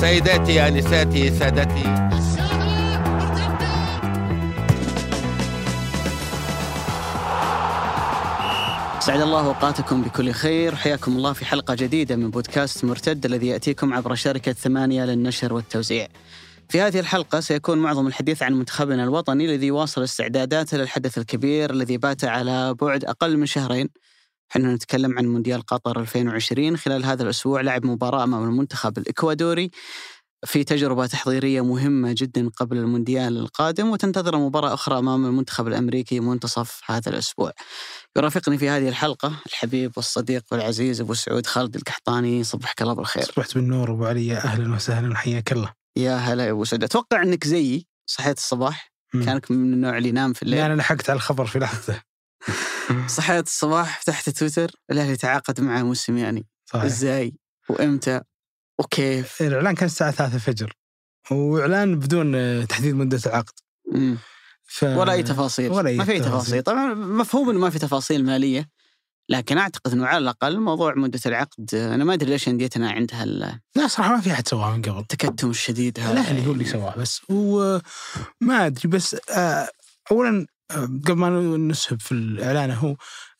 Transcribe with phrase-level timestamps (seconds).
[0.00, 1.82] سيداتي انساتي سادتي
[9.00, 13.94] سعد الله أوقاتكم بكل خير حياكم الله في حلقة جديدة من بودكاست مرتد الذي يأتيكم
[13.94, 16.08] عبر شركة ثمانية للنشر والتوزيع.
[16.68, 21.96] في هذه الحلقة سيكون معظم الحديث عن منتخبنا الوطني الذي يواصل استعداداته للحدث الكبير الذي
[21.96, 23.88] بات على بعد أقل من شهرين.
[24.50, 29.70] إحنا نتكلم عن مونديال قطر 2020 خلال هذا الأسبوع لعب مباراة أمام المنتخب الإكوادوري
[30.46, 36.80] في تجربة تحضيرية مهمة جدا قبل المونديال القادم وتنتظر مباراة أخرى أمام المنتخب الأمريكي منتصف
[36.86, 37.52] هذا الأسبوع.
[38.16, 43.54] يرافقني في هذه الحلقة الحبيب والصديق والعزيز أبو سعود خالد القحطاني صبحك الله بالخير صبحت
[43.54, 45.72] بالنور أبو علي أهلا وسهلا وحياك الله.
[45.96, 46.84] يا هلا يا أبو سعود.
[46.84, 49.24] أتوقع أنك زيي صحيت الصباح؟ مم.
[49.24, 50.58] كانك من النوع اللي ينام في الليل.
[50.58, 52.00] لا أنا لحقت على الخبر في لحظة.
[53.16, 56.84] صحيت الصباح فتحت تويتر الأهلي تعاقد مع موسيماني صحيح.
[56.84, 57.34] إزاي؟
[57.68, 58.20] وإمتى؟
[58.78, 60.72] وكيف؟ الإعلان كان الساعة 3 الفجر.
[61.30, 63.54] وإعلان بدون آه، تحديد مدة العقد.
[63.92, 64.18] مم.
[64.64, 64.82] ف...
[64.82, 65.70] ولا أي تفاصيل.
[65.70, 66.32] ولا أي ما في تفاصيل.
[66.32, 66.62] تفاصيل.
[66.62, 68.68] طبعا مفهوم إنه ما في تفاصيل مالية
[69.28, 73.86] لكن أعتقد إنه على الأقل موضوع مدة العقد أنا ما أدري ليش أنديتنا عندها لا
[73.86, 74.98] صراحة ما في أحد سواها من قبل.
[74.98, 76.12] التكتم الشديد هذا.
[76.12, 77.20] الأهلي هو اللي سواه بس.
[77.28, 79.68] وما أدري بس آه،
[80.10, 80.46] أولا آه،
[80.76, 82.96] قبل ما نسهب في الإعلان هو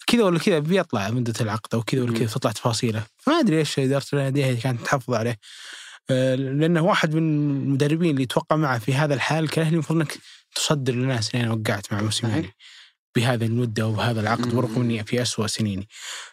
[0.06, 2.26] كذا ولا كذا بيطلع مدة العقد أو كذا ولا كذا.
[2.26, 5.38] تطلع تفاصيله فما أدري ليش إدارة النادي كانت تحافظ عليه.
[6.10, 10.18] آه، لأنه واحد من المدربين اللي توقع معه في هذا الحال كان المفروض أنك
[10.54, 12.54] تصدر للناس إن أنا وقعت مع موسيماني.
[13.18, 13.30] صحيح.
[13.30, 14.54] بهذا المدة وبهذا العقد.
[14.54, 15.88] ورغم إني في أسوأ سنيني.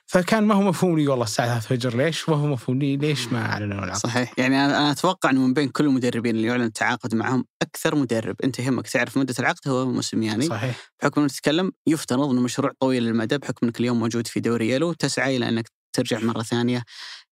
[0.06, 3.28] فكان ما هو مفهوم لي والله الساعة 3 الفجر ليش؟ وما هو مفهوم لي ليش
[3.28, 4.00] ما أعلنوا العقد.
[4.00, 4.34] صحيح.
[4.38, 8.36] يعني أنا أنا أتوقع إنه من بين كل المدربين اللي يعلن التعاقد معهم أكثر مدرب.
[8.44, 10.92] أنت يهمك تعرف مدة العقد هو موسيماني صحيح.
[11.02, 14.94] بحكم انك تتكلم يفترض إنه مشروع طويل المدى بحكم إنك اليوم موجود في دوري يلو
[14.94, 16.84] تسعى إلى إنك ترجع مرة ثانية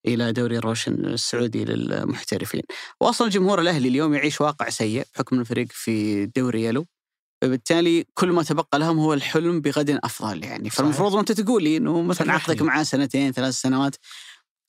[0.05, 2.61] إلى دوري الروشن السعودي للمحترفين.
[3.01, 6.85] واصلا جمهور الأهلي اليوم يعيش واقع سيء بحكم إنه الفريق في دوري يلو
[7.44, 10.70] فبالتالي كل ما تبقى لهم هو الحلم بغد أفضل يعني.
[10.70, 12.33] فالمفروض أنت تقول لي إنه مثلا.
[12.33, 13.95] عقدك معاه سنتين ثلاث سنوات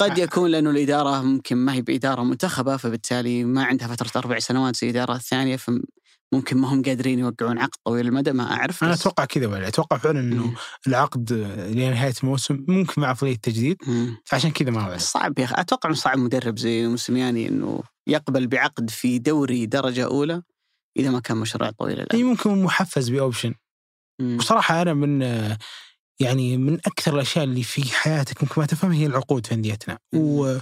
[0.01, 4.77] قد يكون لأنه الإدارة ممكن ما هي بإدارة منتخبة فبالتالي ما عندها فترة أربع سنوات
[4.77, 8.85] زي الإدارة الثانية فممكن ما هم قادرين يوقعون عقد طويل المدى ما أعرف.
[8.85, 10.55] أنا بس- أتوقع كذا ولا أتوقع فعلا مم.
[10.87, 11.33] العقد
[11.75, 14.17] لنهاية الموسم ممكن مع عقلية تجديد مم.
[14.25, 15.55] فعشان كذا ما أعلن صعب يا أخي.
[15.59, 20.43] أتوقع إنه صعب مدرب زي موسيماني إنه يقبل بعقد في دوري درجة أولى.
[20.97, 23.55] إذا ما كان مشروع طويل إي الامد ممكن محفز بأوبشن.
[24.23, 25.23] وصراحه أنا من
[26.21, 29.99] يعني من أكثر الأشياء اللي في حياتك ممكن ما تفهمها هي العقود في أنديتنا.
[30.15, 30.57] و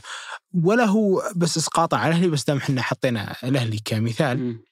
[0.54, 4.64] ولا هو بس اسقاطا على الاهلي بس دام إحنا حطينا الاهلي كمثال مم.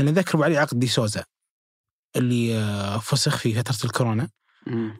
[0.00, 1.24] أنا ذكر عليه عقد دي سوزا
[2.16, 4.28] اللي فسخ في فترة الكورونا.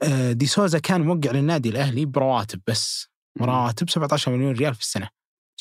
[0.03, 3.09] آه، دي سوزا كان موقع للنادي الأهلي برواتب بس.
[3.41, 5.09] رواتب 17 مليون ريال في السنة.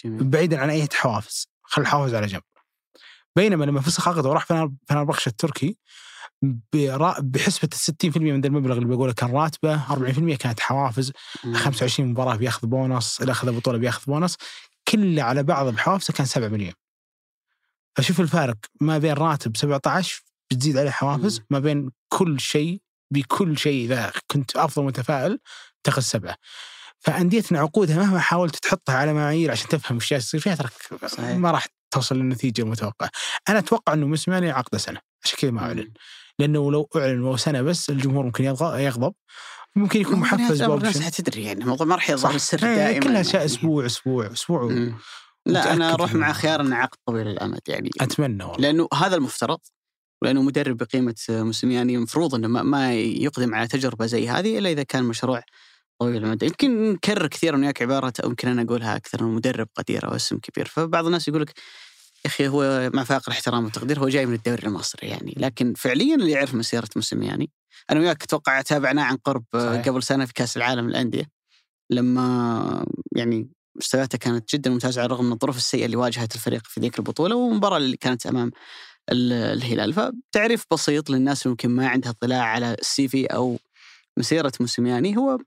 [0.03, 0.23] جميل.
[0.23, 1.47] بعيدا عن أي حوافز.
[1.63, 2.41] خل الحوافز على جنب.
[3.37, 5.77] بينما لما فسخ عقده وراح فنر- فنربخش التركي
[7.21, 11.11] بحسبة ال 60% من ذا المبلغ اللي بقوله كان راتبه 40% كانت حوافز
[11.43, 11.53] مم.
[11.55, 14.35] 25 مباراة بياخذ بونص إذا أخذ بطولة بياخذ بونص
[14.87, 16.73] كله على بعض بحوافزه كان 7 مليون
[17.95, 21.41] فشوف الفارق ما بين راتب 17 بتزيد عليه حوافز.
[21.49, 22.81] ما بين كل شيء
[23.11, 25.39] بكل شيء إذا كنت أفضل متفائل
[25.83, 26.35] تاخذ سبعة
[26.99, 30.55] فأنديتنا عقودها مهما حاولت تحطها على معايير عشان تفهم وش جالس يصير فيها
[31.07, 31.35] صحيح.
[31.35, 33.09] ما راح توصل للنتيجة المتوقعة.
[33.49, 35.79] أنا أتوقع أنه موسيماني عقده سنة عشان كذا ما أعلن.
[35.79, 35.93] مم.
[36.39, 39.13] لأنه لو أعلن وهو سنة بس الجمهور ممكن يغضب.
[39.75, 42.99] ممكن يكون محفز الناس حتدري يعني الموضوع ما راح يظهر السر إيه، دائما.
[42.99, 43.45] كلها أشياء يعني.
[43.45, 44.61] أسبوع أسبوع أسبوع.
[44.63, 44.91] و-.
[45.45, 47.89] لا أنا أروح مع خيار انه عقد طويل الأمد يعني.
[48.01, 48.59] أتمنى والله.
[48.61, 49.59] لأنه هذا المفترض
[50.23, 54.83] لأنه مدرب بقيمة موسيماني المفروض إنه ما- ما يقدم على تجربة زي هذه إلا إذا
[54.83, 55.41] كان مشروع
[55.99, 60.15] طويل المدى يمكن نكرر كثيرا وياك عبارة يمكن أنا أقولها أكثر انه مدرب قدير أو
[60.15, 60.65] اسم كبير.
[60.67, 61.49] فبعض الناس يقول لك
[62.25, 65.33] يا أخي هو مع فاقر الاحترام والتقدير هو جاي من الدوري المصري يعني.
[65.37, 67.49] لكن فعليا اللي يعرف مسيرة موسيماني
[67.91, 69.85] أنا وياك أتوقع تابعناه عن قرب صحيح.
[69.85, 71.29] قبل سنة في كأس العالم للأندية.
[71.89, 72.85] لما
[73.15, 76.99] يعني مستوياته كانت جدا ممتازة على الرغم من الظروف السيئة اللي واجهت الفريق في ذيك
[76.99, 78.51] البطولة والمباراة اللي كانت أمام
[79.11, 79.93] ال- الهلال.
[79.93, 83.59] فتعريف بسيط للناس ممكن ما عندها اطلاع على السي في أو
[84.17, 85.37] مسيرة موسيماني هو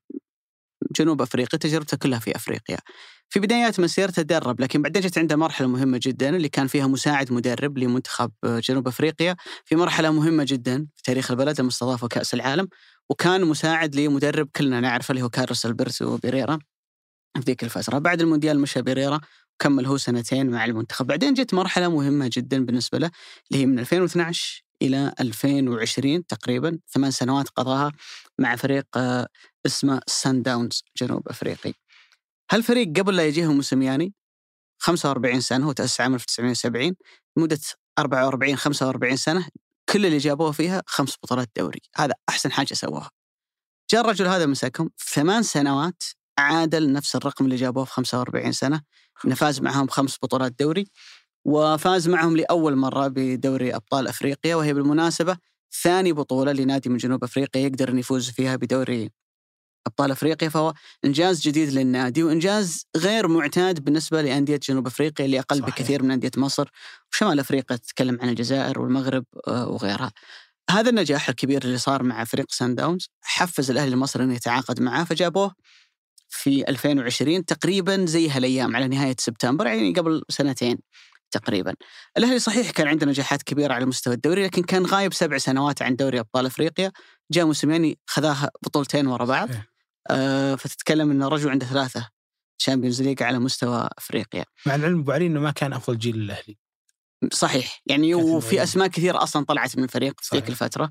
[0.97, 2.79] جنوب أفريقيا تجربته كلها في أفريقيا.
[3.29, 7.33] في بدايات مسيرته درب لكن بعدين جت عنده مرحلة مهمة جدا اللي كان فيها مساعد
[7.33, 9.37] مدرب لمنتخب جنوب أفريقيا.
[9.65, 12.69] في مرحلة مهمة جدا في تاريخ البلد لما استضافوا كأس العالم
[13.11, 16.59] وكان مساعد لمدرب كلنا نعرفه اللي هو كارلوس ألبرتو بيريرا
[17.37, 17.99] في ذيك الفترة.
[17.99, 19.21] بعد المونديال مشى بيريرا
[19.59, 21.07] كمل هو سنتين مع المنتخب.
[21.07, 23.11] بعدين جت مرحلة مهمة جدا بالنسبة له
[23.51, 27.93] اللي هي من 2012 إلى 2020 تقريبا ثمان سنوات قضاها
[28.39, 29.29] مع فريق آه،
[29.67, 31.73] اسمه سان داونز جنوب أفريقي.
[32.51, 34.15] هالفريق قبل لا يجيه موسيماني
[34.79, 36.97] 45 سنة هو تأسس عام 1970
[37.37, 37.61] مدة
[37.99, 39.49] 44 45 سنة
[39.89, 41.81] كل اللي جابوه فيها خمس بطولات دوري.
[41.97, 43.11] هذا أحسن حاجة سواها
[43.91, 46.03] جاء الرجل هذا مسكهم ثمان سنوات
[46.39, 48.83] عادل نفس الرقم اللي جابوه في 45 سنة
[49.37, 50.87] فاز معهم خمس بطولات دوري
[51.45, 55.37] وفاز معهم لأول مرة بدوري أبطال أفريقيا وهي بالمناسبة
[55.83, 59.11] ثاني بطولة لنادي من جنوب أفريقيا يقدر ان يفوز فيها بدوري
[59.87, 60.75] أبطال أفريقيا فهو
[61.05, 65.75] إنجاز جديد للنادي وإنجاز غير معتاد بالنسبة لأندية جنوب أفريقيا اللي أقل صحيح.
[65.75, 66.69] بكثير من أندية مصر
[67.13, 70.13] وشمال أفريقيا تتكلم عن الجزائر والمغرب آه، وغيرها.
[70.71, 75.05] هذا النجاح الكبير اللي صار مع فريق سان داونز حفز الأهلي المصري انه يتعاقد معاه
[75.05, 75.55] فجابوه
[76.29, 80.79] في 2020 تقريبا زي هالايام على نهاية سبتمبر يعني قبل سنتين
[81.31, 81.75] تقريبا.
[82.19, 85.97] الأهلي صحيح كان عنده نجاحات كبيرة على مستوى الدوري لكن كان غايب سبع سنوات عن
[85.97, 86.93] دوري أبطال أفريقيا،
[87.33, 89.70] جاء موسيماني خذاها بطولتين ورا بعض صحيح.
[90.57, 92.09] فتتكلم إن الرجل عنده ثلاثة
[92.59, 94.45] Champions League على مستوى أفريقيا.
[94.67, 96.59] مع العلم أبو علي إنه ما كان أفضل جيل للأهلي.
[97.33, 97.83] صحيح.
[97.87, 98.63] يعني وفي.
[98.63, 100.49] أسماء كثيرة أصلا طلعت من الفريق في ذيك.
[100.49, 100.91] الفترة.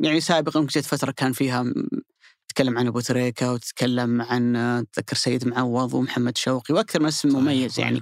[0.00, 1.64] يعني سابقا جت فترة كان فيها
[2.48, 7.28] تتكلم عن أبو تريكة وتتكلم عن آه، تذكر سيد معوض ومحمد شوقي وأكثر من اسم
[7.28, 8.00] مميز يعني.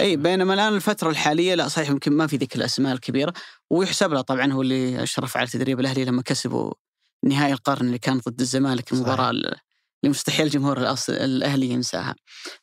[0.00, 3.32] إي بينما الآن الفترة الحالية لا صحيح يمكن ما في ذيك الأسماء الكبيرة.
[3.70, 6.72] ويحسب له طبعا هو اللي أشرف على تدريب الأهلي لما كسبوا
[7.24, 8.92] نهائي القرن اللي كان ضد الزمالك.
[8.92, 9.46] المباراة ال-
[10.04, 12.14] اللي مستحيل الجمهور الأهلي ينساها.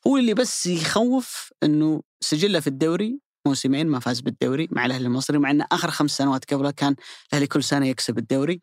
[0.06, 5.38] هو اللي بس يخوف إنه سجله في الدوري موسمين ما فاز بالدوري مع الأهلي المصري
[5.38, 6.96] مع إنه آخر خمس سنوات قبلها كان
[7.30, 8.60] الأهلي كل سنة يكسب الدوري.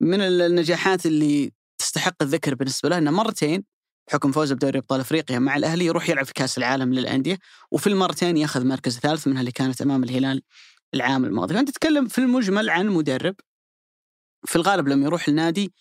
[0.00, 3.64] من ال- النجاحات اللي تستحق الذكر بالنسبة له إنه مرتين
[4.08, 7.38] بحكم فوزه بدوري أبطال أفريقيا مع الأهلي يروح يلعب في كأس العالم للأندية
[7.72, 10.42] وفي المرتين ياخذ مركز ثالث منها اللي كانت أمام الهلال
[10.94, 13.34] العام الماضي، فأنت تتكلم في المجمل عن مدرب
[14.46, 15.72] في الغالب لما يروح النادي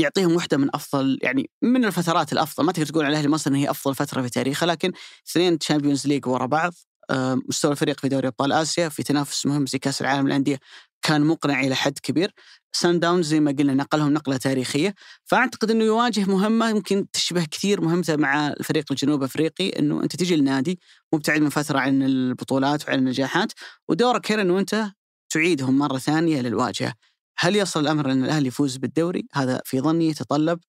[0.00, 3.54] يعطيهم واحدة من أفضل يعني من الفترات الأفضل، ما تقدر تقول على الاهلي مصر ان
[3.56, 4.92] هي أفضل فترة في تاريخه لكن
[5.30, 6.72] اثنين Champions League ورا بعض
[7.10, 10.58] آه، مستوى الفريق في دوري أبطال آسيا في تنافس مهم زي كأس العالم للأندية
[11.02, 12.32] كان مقنع إلى حد كبير
[12.72, 17.80] صن داونز زي ما قلنا نقلهم نقلة تاريخية فأعتقد إنه يواجه مهمة يمكن تشبه كثير
[17.80, 20.80] مهمته مع الفريق الجنوب أفريقي إنه أنت تجي النادي
[21.14, 23.52] مبتعد من فترة عن البطولات وعن النجاحات
[23.88, 24.86] ودورك هنا إنه أنت
[25.32, 26.94] تعيدهم مرة ثانية للواجهة.
[27.42, 30.60] هل يصل الأمر إن الأهلي يفوز بالدوري؟ هذا في ظني يتطلب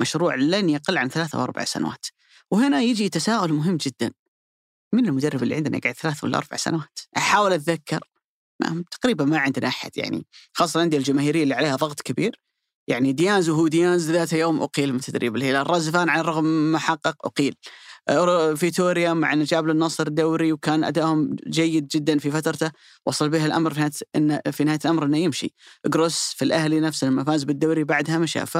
[0.00, 2.06] مشروع لن يقل عن ثلاث أو أربع سنوات.
[2.50, 4.12] وهنا يجي تساؤل مهم جدا.
[4.92, 8.00] من المدرب اللي عندنا قاعد ثلاث ولا أربع سنوات؟ أحاول أتذكر
[8.60, 12.40] ما تقريبا ما عندنا أحد يعني خاصة الأندية الجماهيرية اللي عليها ضغط كبير
[12.88, 17.26] يعني ديانز وهو ديانز ذات يوم أقيل من تدريب الهلال، رزفان على الرغم ما حقق
[17.26, 17.56] أقيل.
[18.56, 22.70] فيتوريا مع إنه جاب له النصر دوري وكان ادائهم جيد جدا في فترته.
[23.06, 25.54] وصل به الأمر في نهايه إن في نهاية الأمر إنه يمشي.
[25.86, 28.46] جروس في الأهلي نفسه لما فاز بالدوري بعدها مشى.
[28.46, 28.56] ف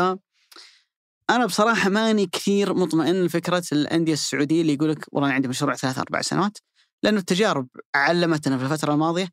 [1.30, 5.74] أنا بصراحة ماني كثير مطمئن لفكرة الأندية السعودية اللي يقول لك والله أنا عندي مشروع
[5.74, 6.58] ثلاث أربع سنوات.
[7.02, 9.28] لأنه التجارب علمتنا في الفترة الماضية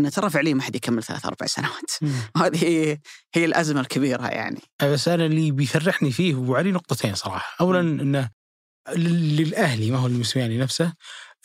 [0.00, 1.90] إن ترى فعليا ما حد يكمل ثلاث أربع سنوات.
[2.02, 2.12] مم.
[2.36, 2.98] وهذه
[3.34, 4.60] هي, الأزمة الكبيرة يعني.
[4.82, 8.30] بس أنا اللي بيفرحني فيه ابو علي نقطتين صراحة، اولا إنه
[8.88, 10.92] للأهلي ما هو الموسيماني نفسه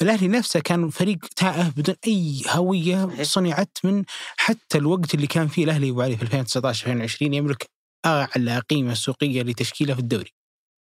[0.01, 3.23] الأهلي نفسه كان فريق تائه بدون أي هوية.
[3.23, 4.03] صنعت من
[4.37, 7.69] حتى الوقت اللي كان فيه الأهلي أبو علي في 2019 2020 يملك
[8.05, 10.33] أعلى قيمة سوقية لتشكيلة في الدوري.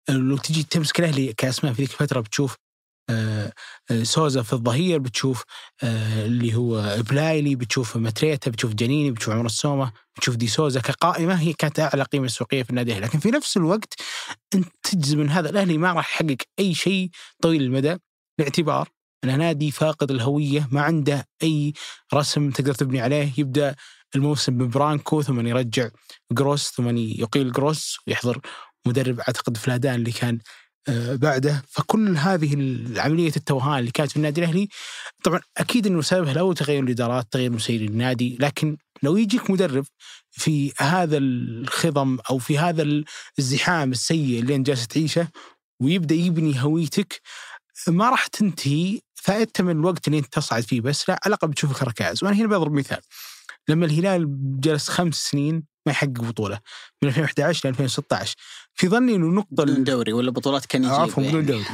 [0.10, 2.56] لو تجي تمسك الأهلي كأسماء في ذيك الفترة بتشوف
[4.04, 5.44] سوزا في الظهير بتشوف
[5.84, 11.34] آه، اللي هو بلايلي بتشوف ماتريتا بتشوف جنيني بتشوف عمر السومه بتشوف دي سوزا كقائمة
[11.34, 13.00] هي كانت أعلى قيمة سوقية في النادي.
[13.00, 13.94] لكن في نفس الوقت
[14.56, 17.10] أنت تجزم من هذا الأهلي ما راح يحقق أي شيء
[17.42, 17.98] طويل المدى
[18.40, 18.90] باعتبار
[19.24, 21.74] انه نادي فاقد الهوية ما عنده أي
[22.14, 23.76] رسم تقدر تبني عليه يبدأ
[24.16, 25.90] الموسم ببرانكو ثم يرجع
[26.32, 28.42] جروس ثم يقيل جروس ويحضر
[28.88, 30.40] مدرب أعتقد فلادان اللي كان آه،
[30.90, 31.64] بعده.
[31.70, 32.54] فكل هذه
[32.98, 34.68] عملية التوهان اللي كانت في النادي الأهلي
[35.24, 39.86] طبعا أكيد إنه سببها لو تغير الإدارات تغير مسير النادي لكن لو يجيك مدرب
[40.32, 43.04] في هذا الخضم أو في هذا
[43.40, 45.28] الزحام السيء اللي أنت جالس تعيشه
[45.82, 47.22] ويبدأ يبني هويتك
[47.88, 51.84] ما راح تنتهي فائدته من الوقت اللي أنت تصعد فيه بس لا على الأقل بتشوفك
[51.84, 53.02] ركائز وأنا هنا بضرب مثال.
[53.70, 54.28] لما الهلال
[54.60, 56.60] جلس خمس سنين ما يحقق بطولة
[57.02, 58.36] من 2011 ل 2016
[58.74, 61.46] في ظني إنه النقطة بدون دوري ولا بطولات كان يجيب عفوا بدون يعني.
[61.46, 61.66] دوري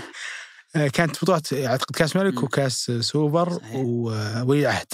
[0.75, 2.43] آه، كانت بطولات أعتقد كاس ملك.
[2.43, 3.59] وكاس سوبر.
[3.73, 4.87] وولي عهد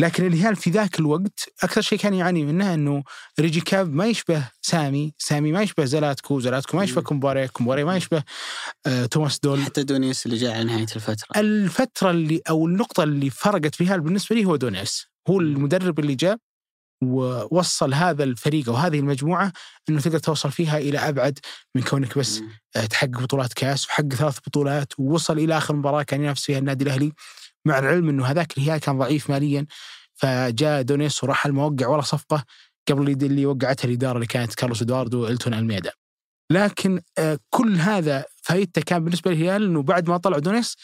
[0.00, 3.02] لكن الهلال في ذاك الوقت أكثر شيء كان يعاني منه إنه
[3.40, 7.02] ريجيكامب ما يشبه سامي، سامي ما يشبه زلاتكو، زلاتكو ما يشبه.
[7.02, 8.22] كومباري، كومباري ما يشبه
[8.86, 9.60] آه توماس دول.
[9.60, 11.26] حتى دونيس اللي جاء على نهاية الفترة.
[11.36, 15.06] الفترة اللي أو النقطة اللي فرقت في الهلال بالنسبة لي هو دونيس.
[15.28, 16.36] هو المدرب اللي جاء
[17.02, 19.52] ووصل هذا الفريق أو هذه المجموعة
[19.88, 21.38] إنه تقدر توصل فيها إلى أبعد
[21.74, 22.42] من كونك بس
[22.90, 27.12] تحقق بطولات كاس وحقق ثلاث بطولات ووصل إلى آخر مباراة كان ينافس فيها النادي الأهلي.
[27.66, 29.66] مع العلم إنه هذاك الهلال كان ضعيف ماليا
[30.14, 32.44] فجاء دونيس وراح الموقع ولا صفقة
[32.88, 35.90] قبل اللي- وقعتها الإدارة اللي كانت كارلوس إدواردو وإلتون ألميدا.
[36.52, 40.76] لكن آه، كل هذا فايدته كان بالنسبة للهلال إنه بعد ما طلع دونيس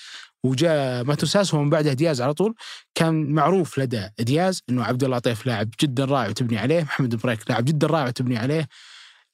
[0.45, 2.55] وجاء ماتوساس ومن بعدها دياز على طول
[2.95, 7.51] كان معروف لدى دياز إنه عبد الله عطيف لاعب جدا رائع وتبني عليه، محمد بريك
[7.51, 8.69] لاعب جدا رائع وتبني عليه،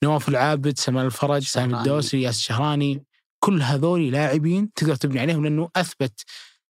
[0.05, 1.79] نواف العابد، سلمان الفرج، سامي.
[1.79, 3.05] الدوسري، ياسر الشهراني،
[3.45, 6.21] كل هذول لاعبين تقدر تبني عليهم لأنه أثبت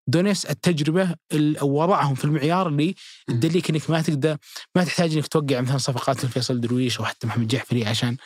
[0.09, 2.95] دونيس التجربة ال- وضعهم في المعيار اللي
[3.27, 4.37] تدليك إنك ما تقدر
[4.75, 8.17] ما تحتاج إنك توقع مثلا صفقات مثل فيصل درويش أو حتى محمد جحفري عشان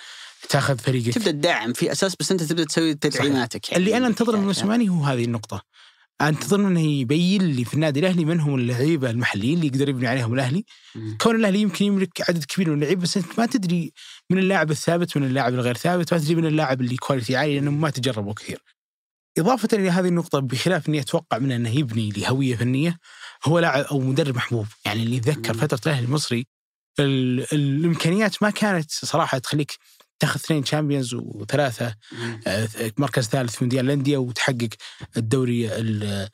[0.50, 1.14] تأخذ فريقك.
[1.14, 3.84] تبدأ تدعم في أساس بس أنت تبدأ تسوي تدعيماتك يعني.
[3.84, 5.62] اللي أنا انتظر من يعني- موسيماني هو هذه النقطة.
[6.22, 10.34] أنتظر منه يبين لي في النادي الأهلي من هم اللعيبة المحليين اللي يقدر يبني عليهم
[10.34, 10.66] الأهلي.
[10.96, 11.18] مم.
[11.22, 13.94] كون الأهلي يمكن يملك عدد كبير من اللعيبة بس أنت ما تدري
[14.30, 17.82] من اللاعب الثابت من اللاعب الغير ثابت ما تدري من اللاعب اللي quality عالي لأنهم
[17.82, 18.64] ما تجربوا كثير.
[19.38, 22.98] إضافة إلى هذه النقطة بخلاف إني أتوقع منه أنه يبني لهوية فنية
[23.46, 25.60] هو لاعب أو مدرب محبوب يعني اللي يتذكر مم.
[25.60, 26.48] فترة الأهلي المصري
[27.00, 29.78] ال- الإمكانيات ما كانت صراحة تخليك
[30.20, 32.40] تاخذ اثنين Champions وثلاثة مم.
[32.48, 34.70] آه، مركز ثالث في مونديال الأندية وتحقق
[35.18, 36.30] الدوري ال-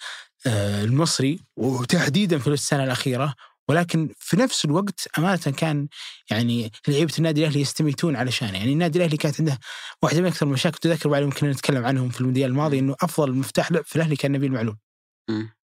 [0.48, 3.36] آه، المصري وتحديدا في السنة الأخيرة
[3.69, 5.88] ولكن في نفس الوقت أمانة كان
[6.31, 9.59] يعني لعيبة النادي الأهلي يستميتون علشانه، يعني النادي الأهلي كانت عنده
[10.03, 13.71] واحدة من أكثر المشاكل تذكر بعد يمكن نتكلم عنهم في المونديال الماضي إنه أفضل مفتاح
[13.71, 14.77] لعب في الأهلي كان نبيل معلول.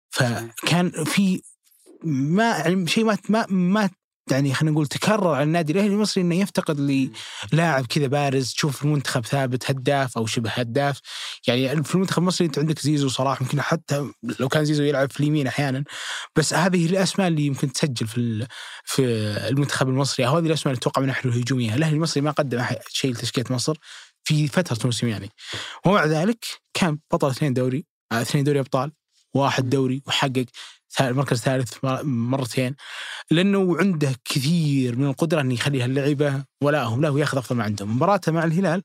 [0.09, 1.41] فكان في
[2.03, 3.89] ما يعني شيء ما ما ما
[4.31, 6.79] يعني خلينا نقول تكرر على النادي الأهلي المصري إنه يفتقد
[7.53, 10.99] للاعب كذا بارز تشوف المنتخب ثابت هداف أو شبه هداف.
[11.47, 15.19] يعني في المنتخب المصري أنت عندك زيزو صلاح يمكن حتى لو كان زيزو يلعب في
[15.19, 15.83] اليمين أحيانا.
[16.35, 18.47] بس هذه الأسماء اللي يمكن تسجل في
[18.85, 19.03] في
[19.49, 20.27] المنتخب المصري.
[20.27, 23.77] أو هذه الأسماء اللي تتوقع منها حلول هجوميه الأهلي المصري ما قدم شيء لتشكيلة مصر
[24.23, 25.29] في فترة موسيماني
[25.85, 28.91] ومع ذلك كان بطل اثنين دوري اثنين دوري أبطال
[29.33, 30.45] واحد دوري وحقق
[31.01, 32.75] مركز ثالث مر- مرتين
[33.31, 37.95] لأنه عنده كثير من القدرة انه يخلي هاللعيبه ولاهم له وياخذ أفضل ما عندهم.
[37.95, 38.83] مباراته مع الهلال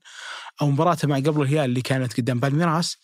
[0.61, 2.97] أو مباراته مع قبل الهلال اللي كانت قدام بالميراس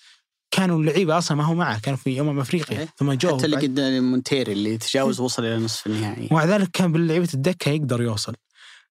[0.51, 2.87] كانوا اللعيبة أصلا ما هو معه كانوا في أمم أفريقيا.
[2.97, 6.27] ثم جو حتى اللي قدام مونتيري اللي تجاوز وصل إلى نصف النهائي.
[6.31, 8.35] ومع ذلك كان باللعيبة الدكة يقدر يوصل.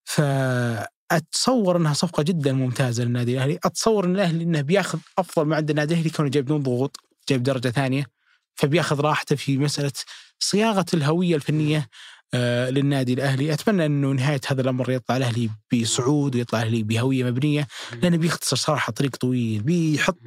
[0.05, 3.59] فاتصور إنها صفقة جدا ممتازة للنادي الأهلي.
[3.65, 6.97] أتصور إن الأهلي إنه بياخذ أفضل ما عند النادي الأهلي كونه جايب بدون ضغوط
[7.29, 8.16] جايب درجة ثانية.
[8.57, 9.93] فبياخذ راحته في مسألة
[10.39, 11.89] صياغة الهوية الفنية
[12.35, 13.53] آه للنادي الأهلي.
[13.53, 17.67] أتمنى إنه نهاية هذا الأمر يطلع الأهلي بصعود ويطلع الأهلي بهوية مبنية
[18.03, 19.63] لأنه بيختصر صراحة طريق طويل.
[19.63, 20.19] بيحط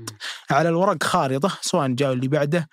[0.49, 2.69] على الورق خارطة سواء جاء اللي بعده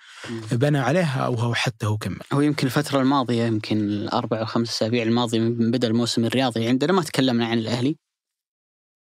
[0.51, 2.19] بنى عليها أو هو حتى هو كمل.
[2.33, 6.93] هو يمكن الفترة الماضية يمكن الأربع أو خمس أسابيع الماضية من بدأ الموسم الرياضي عندنا
[6.93, 7.97] ما تكلمنا عن الأهلي.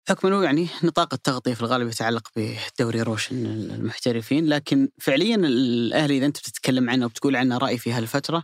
[0.08, 6.26] حكم أنه يعني نطاق التغطية في الغالب يتعلق بدوري روشن المحترفين لكن فعليا الأهلي إذا
[6.26, 8.42] أنت بتتكلم عنه وبتقول عنه رأي في هالفترة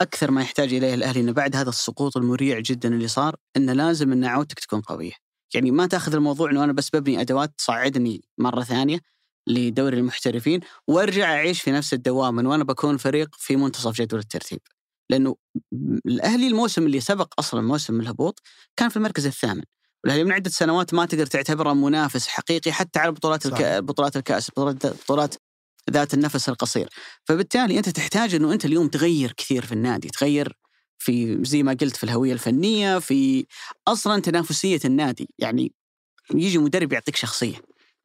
[0.00, 4.12] أكثر ما يحتاج إليه الأهلي أنه بعد هذا السقوط المريع جدا اللي صار أنه لازم
[4.12, 5.12] أن عودتك تكون قوية.
[5.54, 9.00] يعني ما تأخذ الموضوع أنه أنا بس ببني أدوات تصعدني مرة ثانية
[9.46, 14.60] لدوري المحترفين وأرجع أعيش في نفس الدوام من وأنا بكون فريق في منتصف جدول الترتيب.
[15.10, 15.36] لأنه
[16.06, 18.42] الأهلي الموسم اللي سبق أصلا موسم الهبوط
[18.76, 19.62] كان في المركز الثامن.
[20.06, 23.46] والاهلي من عدة سنوات ما تقدر تعتبره منافس حقيقي حتى على بطولات.
[23.46, 23.62] الك...
[23.62, 25.34] بطولات الكأس بطولات بطولات
[25.90, 26.88] ذات النفس القصير.
[27.24, 30.58] فبالتالي أنت تحتاج إنه أنت اليوم تغير كثير في النادي تغير
[30.98, 33.46] في زي ما قلت في الهوية الفنية في
[33.88, 35.28] أصلا تنافسية النادي.
[35.38, 35.72] يعني
[36.34, 37.56] يجي مدرب يعطيك شخصية.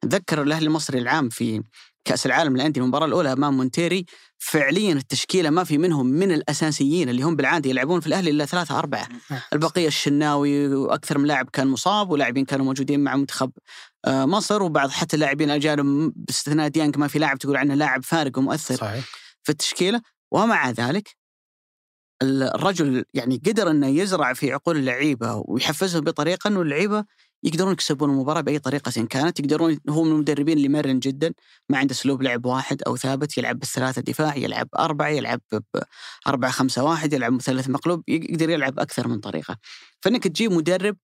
[0.04, 1.62] اتذكر الأهلي المصري العام في
[2.04, 4.06] كأس العالم للأندية المباراة الأولى أمام مونتيري
[4.38, 8.78] فعليا التشكيلة ما في منهم من الأساسيين اللي هم بالعادة يلعبون في الأهلي إلا ثلاثة
[8.78, 9.08] أربعة.
[9.52, 13.50] البقية الشناوي وأكثر من لاعب كان مصاب ولاعبين كانوا موجودين مع منتخب
[14.04, 18.38] آه، مصر وبعض حتى اللاعبين الأجانب باستثناء ديانج ما في لاعب تقول عنه لاعب فارق
[18.38, 19.04] ومؤثر صحيح.
[19.42, 20.00] في التشكيلة.
[20.32, 21.16] ومع ذلك
[22.22, 27.04] الرجل يعني قدر إنه يزرع في عقول اللعيبة ويحفزهم بطريقة إنه اللعيبة
[27.44, 31.34] يقدرون يكسبون المباراة بأي طريقة كانت يقدرون هو من المدربين اللي مرن جدا
[31.68, 35.40] ما عنده أسلوب لعب واحد أو ثابت يلعب بالثلاثة دفاع يلعب أربعة يلعب
[36.26, 39.56] 4 5 1 يلعب مثلث مقلوب يقدر يلعب أكثر من طريقة.
[40.00, 40.96] فإنك تجيب مدرب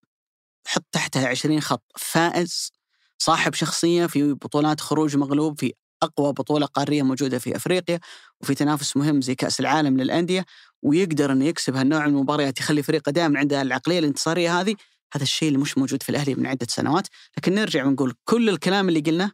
[0.67, 2.73] حط تحتها 20 خط فائز
[3.19, 8.01] صاحب شخصية في بطولات خروج مغلوب في أقوى بطولة قارية موجودة في أفريقيا
[8.41, 10.45] وفي تنافس مهم زي كأس العالم للأندية
[10.83, 14.77] ويقدر إنه يكسب هالنوع من المباريات يخلي فريقه دائما عنده العقلية الانتصارية هذه
[15.13, 17.09] هذا الشيء اللي مش موجود في الأهلي من عدة سنوات.
[17.39, 19.33] لكن نرجع ونقول كل الكلام اللي قلناه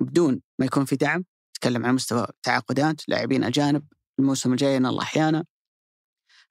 [0.00, 1.24] بدون ما يكون في دعم
[1.56, 3.82] نتكلم عن مستوى تعاقدات لاعبين اجانب
[4.18, 5.44] الموسم الجاي إن الله أحيانا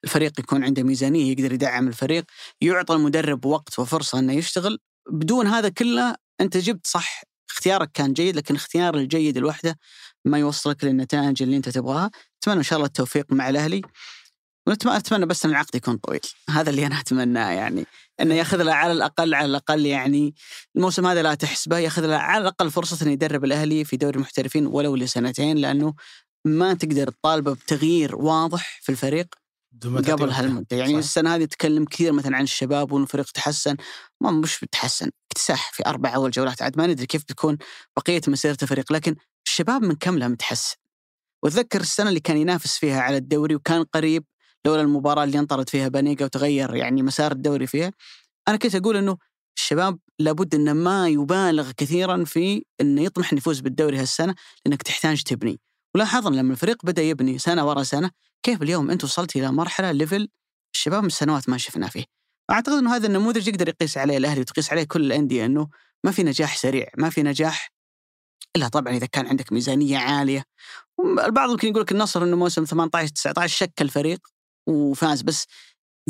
[0.04, 2.24] الفريق يكون عنده ميزانية يقدر يدعم الفريق
[2.60, 4.78] يعطى المدرب وقت وفرصة إنه يشتغل.
[5.10, 9.78] بدون هذا كله أنت جبت صح اختيارك كان جيد لكن اختيار الجيد لوحده
[10.24, 12.10] ما يوصلك للنتائج اللي أنت تبغاها.
[12.42, 13.82] أتمنى إن شاء الله التوفيق مع الأهلي
[14.66, 16.20] ونتمنى بس إن العقد يكون طويل.
[16.50, 17.86] هذا اللي أنا أتمناه يعني.
[18.20, 20.34] إنه ياخذ له على الأقل على الأقل يعني
[20.76, 24.66] الموسم هذا لا تحسبه ياخذ له على الأقل فرصة إنه يدرب الأهلي في دوري المحترفين
[24.66, 25.94] ولو لسنتين لأنه
[26.44, 29.34] ما تقدر تطالبه بتغيير واضح في الفريق
[29.84, 30.98] قبل هالمده يعني صح.
[30.98, 33.76] السنة هذه تكلم كثير مثلا عن الشباب وان الفريق تحسن.
[34.20, 36.62] ما مش بتحسن اكتساح في أربع أول جولات.
[36.62, 37.58] عاد ما ندري كيف بتكون
[37.96, 40.76] بقية مسيرة الفريق لكن الشباب من كمله متحسن.
[41.42, 44.24] وأتذكر السنة اللي كان ينافس فيها على الدوري وكان قريب
[44.66, 47.92] لولا المباراة اللي انطرد فيها بانيجا وتغير يعني مسار الدوري فيها
[48.48, 49.16] أنا كنت أقول إنه
[49.56, 54.34] الشباب لابد إنه ما يبالغ كثيرا في إنه يطمح يفوز بالدوري هالسنة
[54.66, 55.60] لإنك تحتاج تبني.
[55.94, 58.10] ولاحظنا لما الفريق بدأ يبني سنة ورا سنة
[58.42, 60.28] كيف اليوم أنت وصلت إلى مرحلة level
[60.74, 62.04] الشباب من سنوات ما شفنا فيه؟
[62.50, 65.68] أعتقد إنه هذا النموذج يقدر يقيس عليه الأهلي وتقيس عليه كل الأندية إنه
[66.04, 67.72] ما في نجاح سريع ما في نجاح
[68.56, 70.44] إلا طبعا إذا كان عندك ميزانية عالية.
[71.26, 74.35] البعض ممكن يقول لك النصر إنه موسم 18 19 شكل فريق
[74.66, 75.22] وفاز.
[75.22, 75.46] بس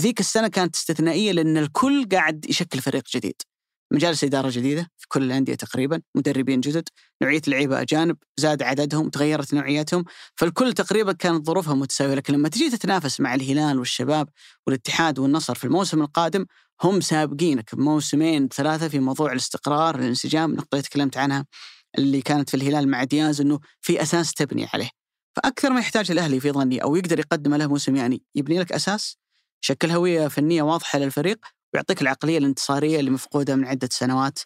[0.01, 3.43] ذيك السنة كانت استثنائية لأن الكل قاعد يشكل فريق جديد.
[3.93, 6.89] مجالس إدارة جديدة في كل الأندية تقريبا مدربين جدد
[7.23, 10.05] نوعية لعيبة أجانب زاد عددهم تغيرت نوعيتهم.
[10.37, 14.29] فالكل تقريبا كانت ظروفها متساوية لكن لما تجي تتنافس مع الهلال والشباب
[14.67, 16.47] والاتحاد والنصر في الموسم القادم
[16.83, 21.47] هم سابقينك بموسمين ثلاثة في موضوع الاستقرار الانسجام النقطه اللي تكلمت عنها
[21.99, 24.96] اللي كانت في الهلال مع دياز إنه في أساس تبني عليه.
[25.37, 29.17] فأكثر ما يحتاج الأهلي في ظني أو يقدر يقدم له موسم يعني يبني لك أساس
[29.61, 31.39] شكل هوية فنية واضحة للفريق
[31.75, 34.39] ويعطيك العقلية الانتصارية اللي مفقودة من عدة سنوات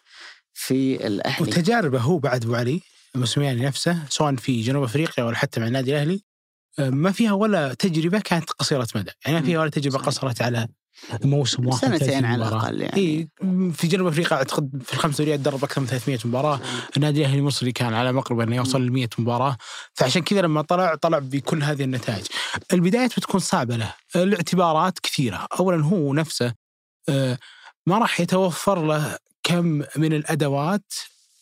[0.53, 1.47] في الأهلي.
[1.47, 2.81] وتجاربه هو بعد أبو علي
[3.15, 6.21] موسمياني نفسه سواء في جنوب أفريقيا ولا حتى مع النادي الأهلي
[6.79, 10.67] ما فيها ولا تجربة كانت قصيرة مدى، يعني ما فيها ولا تجربة قصرت على
[11.23, 12.97] موسم واحد سنتين على الأقل يعني.
[12.97, 13.27] إيه
[13.73, 16.59] في جنوب أفريقيا أعتقد في الخمس دوريات درب أكثر من 300 مباراة،
[16.97, 19.57] النادي الأهلي المصري كان على مقرب إنه يوصل ل 100 مباراة،
[19.93, 22.25] فعشان كذا لما طلع طلع بكل هذه النتائج.
[22.73, 26.53] البدايات بتكون صعبة له، الاعتبارات كثيرة، اولا هو نفسه
[27.09, 27.37] آه،
[27.85, 30.93] ما راح يتوفر له كم من الأدوات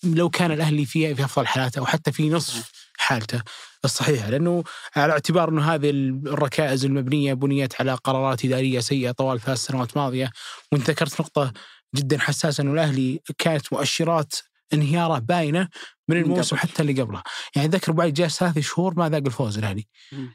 [0.04, 3.42] لو كان الأهلي فيها في أفضل حالاته أو حتى في نصف حالته.
[3.86, 4.64] الصحيحه لأنه
[4.96, 10.32] على اعتبار أنه هذه الركائز المبنية بنيت على قرارات إدارية سيئة طوال ثلاث سنوات ماضية
[10.72, 11.54] وإنت ذكرت نقطة
[11.96, 14.34] جدا حساسة إنه الأهلي كانت مؤشرات
[14.74, 15.68] انهياره باينة
[16.08, 17.22] من الموسم حتى اللي قبله،
[17.56, 19.88] يعني ذكر بعد جاء ثلاث شهور ما ذاق الفوز الأهلي.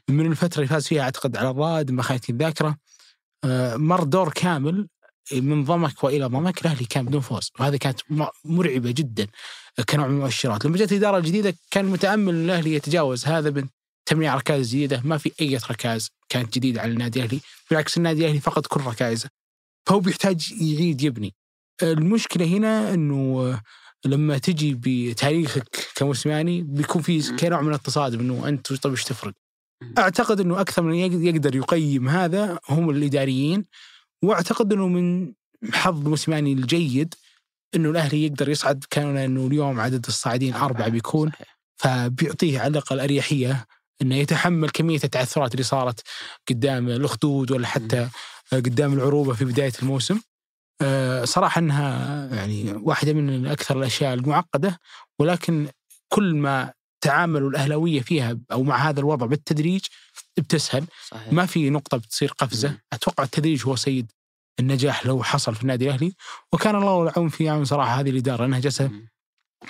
[0.09, 2.77] من الفترة اللي فاز فيها أعتقد على الرائد ما خانتني الذاكرة.
[3.43, 4.87] آه، مر دور كامل
[5.33, 7.99] من ضمك وإلى ضمك الأهلي كان بدون فوز وهذه كانت
[8.45, 9.27] مرعبة جدا.
[9.83, 10.65] كنوع من المؤشرات.
[10.65, 13.67] لما جت الإدارة الجديدة كان متأمل الأهلي يتجاوز هذا من
[14.05, 15.01] تمنيع ركائز جديدة.
[15.05, 19.29] ما في أي ركائز كانت جديدة على النادي الأهلي بالعكس النادي الأهلي فقد كل ركائزه.
[19.85, 21.33] فهو بيحتاج يعيد يبني.
[21.83, 23.59] المشكلة هنا إنه
[24.05, 29.33] لما تجي بتاريخك كموسيماني بيكون في كنوع من التصادم إنه أنت طيب إيش تفرق؟
[29.97, 33.65] أعتقد إنه أكثر من يقدر يقيم هذا هم الإداريين
[34.21, 35.33] وأعتقد إنه من
[35.73, 37.13] حظ موسيماني الجيد
[37.75, 41.31] إنه الأهلي يقدر يصعد كان إنه اليوم عدد الصاعدين أربعة بيكون
[41.75, 43.65] فبيعطيه على الأقل أريحية
[44.01, 46.01] إنه يتحمل كمية التعثرات اللي صارت
[46.49, 48.09] قدام الأخدود ولا حتى
[48.51, 50.19] قدام العروبة في بداية الموسم.
[50.81, 54.79] آه، صراحة إنها يعني واحدة من أكثر الأشياء المعقدة
[55.19, 55.67] ولكن
[56.09, 59.81] كل ما تعاملوا الأهلاوية فيها أو مع هذا الوضع بالتدريج
[60.37, 60.85] بتسهل.
[61.07, 61.33] صحيح.
[61.33, 62.77] ما في نقطة بتصير قفزة.
[62.93, 64.11] أتوقع التدريج هو سيد
[64.59, 66.15] النجاح لو حصل في النادي الأهلي.
[66.53, 68.91] وكان الله العون في عون صراحة هذه الإدارة انها جالسه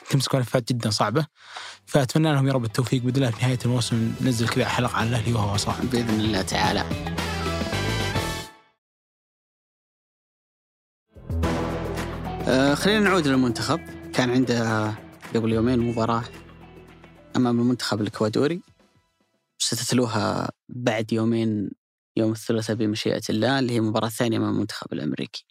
[0.10, 1.28] تمسك ملفات جدا صعبة.
[1.86, 5.34] فأتمنى لهم يا رب التوفيق باذن الله في نهاية الموسم ننزل كذا حلقة عن الأهلي
[5.34, 5.90] وهو صاحب.
[5.90, 6.86] بإذن الله تعالى.
[12.48, 13.80] آه خلينا نعود للمنتخب.
[14.14, 14.94] كان عنده
[15.36, 16.24] قبل يومين مباراة
[17.36, 18.62] أمام المنتخب الإكوادوري.
[19.58, 21.72] ستتلوها بعد يومين
[22.18, 25.46] يوم الثلاثاء بمشيئة الله اللي هي المباراة الثانية مع المنتخب الأمريكي.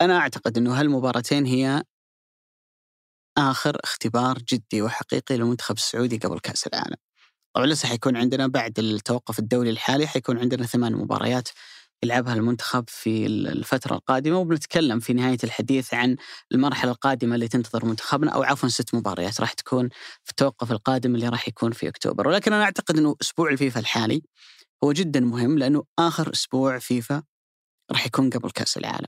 [0.00, 1.82] أنا أعتقد أنه هالمباراتين هي
[3.38, 6.96] آخر اختبار جدي وحقيقي للمنتخب السعودي قبل كأس العالم.
[7.54, 11.48] طبعا لسه حيكون عندنا بعد التوقف الدولي الحالي حيكون عندنا ثمان مباريات
[12.04, 16.16] يلعبها المنتخب في الفترة القادمة وبنتكلم في نهاية الحديث عن
[16.52, 19.88] المرحلة القادمة اللي تنتظر منتخبنا أو عفوا ست مباريات راح تكون
[20.24, 22.28] في التوقف القادم اللي راح يكون في أكتوبر.
[22.28, 24.22] ولكن أنا أعتقد أنه أسبوع الفيفا الحالي
[24.84, 27.22] هو جدا مهم لأنه آخر أسبوع فيفا
[27.92, 29.06] راح يكون قبل كأس العالم.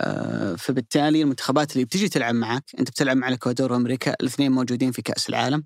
[0.00, 5.02] آه، فبالتالي المنتخبات اللي بتجي تلعب معك أنت بتلعب مع الاكوادور وأمريكا الاثنين موجودين في
[5.02, 5.62] كأس العالم.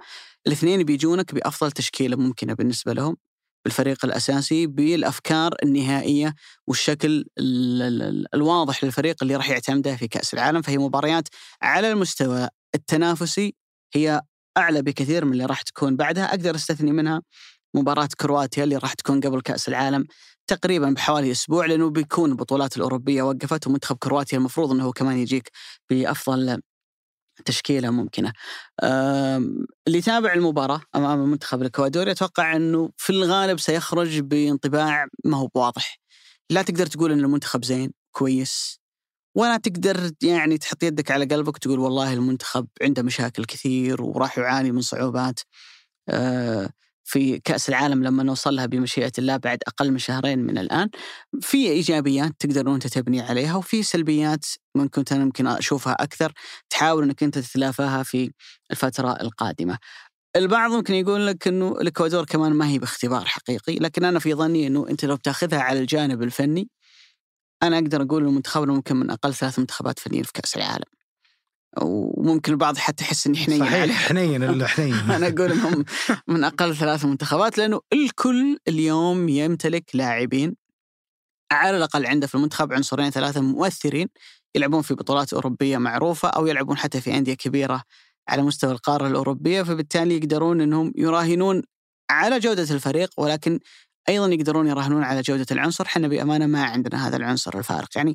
[0.47, 3.17] الاثنين بيجونك بأفضل تشكيلة ممكنة بالنسبة لهم
[3.65, 6.35] بالفريق الأساسي بالأفكار النهائية
[6.67, 10.63] والشكل ال- ال- ال- الواضح للفريق اللي راح يعتمده في كأس العالم.
[10.63, 11.29] فهي مباريات
[11.63, 13.55] على المستوى التنافسي
[13.95, 14.21] هي
[14.59, 16.25] أعلى بكثير من اللي راح تكون بعدها.
[16.25, 17.23] أقدر أستثني منها
[17.75, 20.07] مباراة كرواتيا اللي راح تكون قبل كأس العالم
[20.47, 25.51] تقريبا بحوالي أسبوع لأنه بيكون البطولات الأوروبية وقفت ومنتخب كرواتيا المفروض إنه هو كمان يجيك
[25.91, 26.61] بأفضل
[27.45, 28.33] تشكيلة ممكنة.
[29.87, 35.99] اللي يتابع المباراة أمام المنتخب الإكوادوري أتوقع إنه في الغالب سيخرج بانطباع ما هو بواضح.
[36.51, 38.81] لا تقدر تقول إن المنتخب زين كويس
[39.37, 44.73] ولا تقدر يعني تحط يدك على قلبك وتقول والله المنتخب عنده مشاكل كثير وراح يعاني
[44.73, 45.41] من صعوبات.
[47.11, 50.89] في كأس العالم لما نوصل لها بمشيئة الله بعد أقل من شهرين من الآن
[51.41, 56.33] في إيجابيات تقدر أنت تبني عليها وفي سلبيات ممكن أنا يمكن أشوفها أكثر
[56.71, 58.31] تحاول أنك أنت تتلافاها في
[58.71, 59.79] الفترة القادمة
[60.37, 64.67] البعض ممكن يقول لك إنه الإكوادور كمان ما هي باختبار حقيقي، لكن أنا في ظني
[64.67, 66.69] إنه أنت لو بتاخذها على الجانب الفني
[67.63, 71.00] أنا أقدر أقول انه منتخبنا ممكن من أقل ثلاث منتخبات فنيين في كأس العالم.
[71.83, 73.87] وممكن البعض حتى يحس إني حنين عليه.
[73.87, 75.85] صحيح حنين الحنين أنا أقول إنهم
[76.29, 80.57] من أقل ثلاث منتخبات لأنه الكل اليوم يمتلك لاعبين
[81.53, 84.09] على الأقل عنده في المنتخب عنصرين ثلاثة مؤثرين
[84.55, 87.83] يلعبون في بطولات أوروبية معروفة أو يلعبون حتى في أندية كبيرة
[88.29, 91.63] على مستوى القارة الأوروبية فبالتالي يقدرون إنهم يراهنون
[92.11, 93.61] على جودة الفريق ولكن
[94.09, 98.15] أيضا يقدرون يراهنون على جودة العنصر، إحنا بأمانة ما عندنا هذا العنصر الفارق، يعني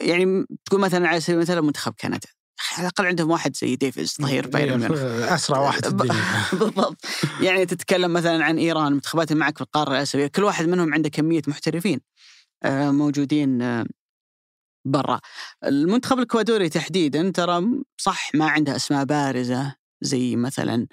[0.00, 2.28] يعني تقول مثلا على سبيل المثال منتخب كندا،
[2.72, 5.00] على الأقل عندهم واحد زي ديفيز ظهير بايرن ميونخ
[5.32, 5.82] أسرع واحد
[6.52, 6.96] بالضبط.
[7.40, 11.08] يعني تتكلم مثلا عن إيران المنتخبات اللي معك في القارة الآسيوية كل واحد منهم عنده
[11.08, 12.00] كمية محترفين
[12.64, 13.86] آه، موجودين آه،
[14.86, 15.20] برا.
[15.64, 17.66] المنتخب الاكوادوري تحديدا ترى
[17.96, 20.86] صح ما عنده أسماء بارزة زي مثلا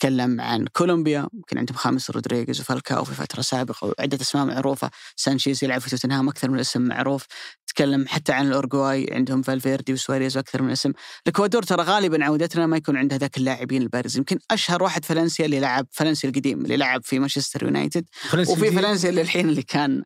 [0.00, 4.90] تكلم عن كولومبيا يمكن عندهم خامس رودريغيز وفالكاو في فترة سابقة وعدة أسماء معروفة.
[5.16, 7.26] سانشيز يلعب في توتنهام أكثر من اسم معروف.
[7.66, 10.92] تكلم حتى عن الاورجواي عندهم فالفيردي وسواريز وأكثر من اسم.
[11.26, 14.16] الإكوادور ترى غالبا عودتنا ما يكون عندها ذاك اللاعبين البارز.
[14.16, 19.10] يمكن أشهر واحد فالنسيا اللي لعب فالنسيا القديم اللي لعب في مانشستر يونايتد وفي فالنسيا
[19.10, 20.02] اللي الحين اللي كان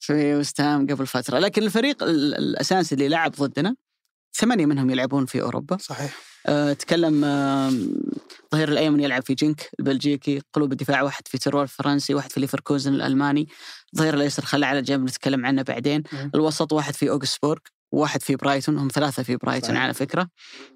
[0.00, 1.38] في وستهام قبل فترة.
[1.38, 3.76] لكن الفريق ال- الاساسي اللي لعب ضدنا
[4.36, 5.76] ثمانية منهم يلعبون في أوروبا.
[5.76, 6.16] صحيح.
[6.78, 7.72] تكلم أه
[8.52, 12.94] ظهير الأيمن يلعب في جنك البلجيكي قلوب الدفاع واحد في تروا الفرنسي واحد في ليفركوزن
[12.94, 13.48] الألماني.
[13.96, 16.02] ظهير الأيسر خلى على جنب نتكلم عنه بعدين.
[16.12, 16.30] مم.
[16.34, 17.58] الوسط واحد في اوغسبورغ
[17.92, 19.82] وواحد في برايتون هم ثلاثة في برايتون صحيح.
[19.82, 20.28] على فكرة.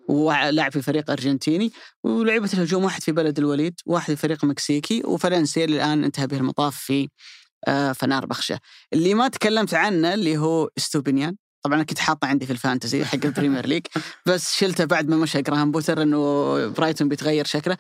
[0.09, 1.73] ولاعب في فريق أرجنتيني
[2.05, 6.37] ولعيبة الهجوم واحد في بلد الوليد واحد في فريق مكسيكي وفالنسيا اللي الآن انتهى به
[6.37, 7.09] المطاف في
[7.69, 8.59] آه، فنار بخشة.
[8.93, 11.37] اللي ما تكلمت عنه اللي هو إستوبينيان.
[11.63, 13.87] طبعا أنا كنت حاطه عندي في ال Fantasy حق ال Premier League
[14.27, 16.19] بس شلته بعد ما مشى جراهام بوتر انه
[16.69, 17.77] برايتون بيتغير شكله.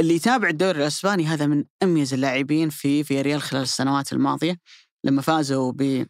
[0.00, 4.56] اللي يتابع الدوري الأسباني هذا من أميز اللاعبين في في ريال خلال السنوات الماضية.
[5.04, 6.06] لما فازوا ب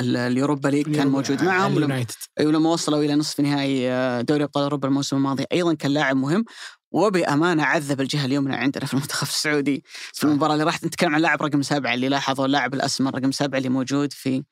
[0.00, 1.64] ال- ال Europa League كان موجود معهم.
[1.64, 5.74] ولما اليونايتد أيوه لما وصلوا إلى نصف نهائي آه، دوري أبطال أوروبا الموسم الماضي أيضا
[5.74, 6.44] كان لاعب مهم.
[6.92, 9.84] وبأمانة عذب الجهة اليمنى عندنا في المنتخب السعودي.
[10.12, 13.58] في المباراة اللي راح نتكلم عن اللاعب رقم سبعة اللي لاحظوا اللاعب الأسمر رقم سبعة
[13.58, 14.42] اللي موجود في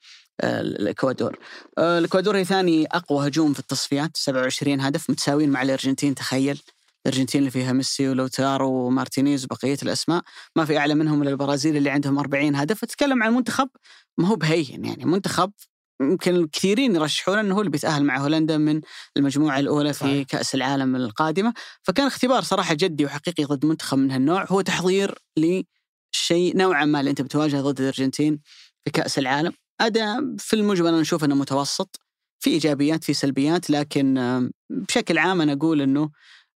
[0.43, 1.37] الإكوادور.
[1.77, 6.61] آه، الإكوادور هي ثاني أقوى هجوم في التصفيات 27 هدف متساويين مع الأرجنتين تخيل.
[7.05, 10.21] الأرجنتين اللي فيها ميسي ولوتارو ومارتينيز وبقية الأسماء.
[10.55, 12.77] ما في أعلى منهم إلا البرازيل اللي عندهم 40 هدف.
[12.81, 13.69] فتتكلم عن منتخب
[14.17, 15.05] ما هو بهين يعني.
[15.05, 15.51] منتخب
[16.01, 18.81] يمكن الكثيرين يرشحون إنه هو اللي بيتأهل مع هولندا من
[19.17, 20.27] المجموعة الأولى في صحيح.
[20.27, 21.53] كأس العالم القادمة.
[21.83, 24.45] فكان اختبار صراحة جدي وحقيقي ضد منتخب من هالنوع.
[24.49, 28.39] هو تحضير لشيء نوعا ما اللي أنت بتواجهه ضد الأرجنتين
[28.85, 29.53] في كأس العالم.
[29.81, 31.99] اداء في المجمل أنا أشوف إنه متوسط
[32.39, 36.09] في إيجابيات في سلبيات لكن بشكل عام أنا أقول إنه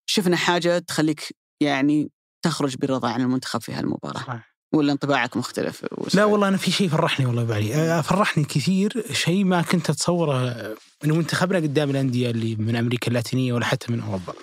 [0.06, 2.10] شفنا حاجة تخليك يعني
[2.42, 4.56] تخرج برضا عن المنتخب في هالمباراة صحيح.
[4.74, 9.44] ولا انطباعك مختلف لا والله أنا في شيء فرحني والله بعلي آه، فرحني كثير شيء
[9.44, 14.00] ما كنت أتصوره آه، إنه منتخبنا قدام الأندية اللي من أمريكا اللاتينية ولا حتى من
[14.00, 14.34] أوروبا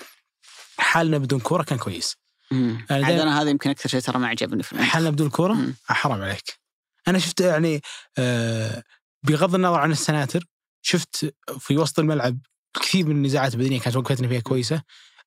[0.78, 2.16] حالنا بدون كورة كان كويس
[2.50, 2.86] مم.
[2.90, 4.92] أنا هذا يمكن أكثر شيء ترى ما عجبني في المنتخب.
[4.92, 5.52] حالنا بدون كورة.
[5.90, 6.61] آه، حرام عليك
[7.08, 7.80] أنا شفت يعني
[8.18, 8.82] آه،
[9.22, 10.44] بغض النظر عن السناتر
[10.82, 12.38] شفت في وسط الملعب
[12.82, 14.82] كثير من النزاعات البدنية كانت وقفتنا فيها كويسة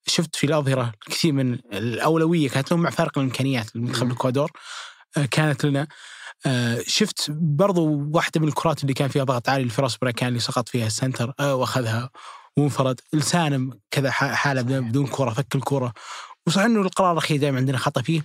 [0.08, 4.08] شفت في الأظهرة الكثير من الأولوية كانت لهم مع فارق الإمكانيات المنتخب.
[4.08, 4.52] الاكوادور
[5.18, 5.88] آه، كانت لنا
[6.46, 10.70] آه، شفت برضو واحدة من الكرات اللي كان فيها ضغط عالي لفراس بريكان اللي سقط
[10.70, 12.10] فيها السنتر وأخذها
[12.58, 15.94] وانفرد لسانم كذا حالة بدون- كره فك الكره
[16.48, 18.22] وصحيح إنه القرار الأخير دائما عندنا خطأ فيه.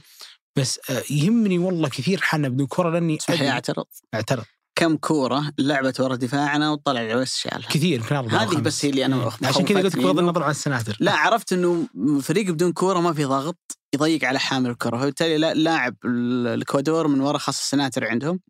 [0.56, 3.18] بس آه، يهمني والله كثير حالنا بدون كره لأني
[3.50, 3.84] أعترض.
[4.14, 4.44] أعترض.
[4.74, 8.54] كم كورة لعبت ورا دفاعنا وطلع العويس شالها؟ كثير يمكن هذه.
[8.54, 9.08] بس هي اللي.
[9.08, 10.96] مخ- عشان كذا قلت بغض النظر عن السناتر.
[11.00, 11.86] لا عرفت إنه
[12.22, 13.58] فريق بدون كورة ما في ضغط
[13.94, 14.96] يضيق على حامل الكرة.
[14.96, 18.40] وبالتالي لا- لاعب ال- الاكوادور من وراء خاصه السناتر عندهم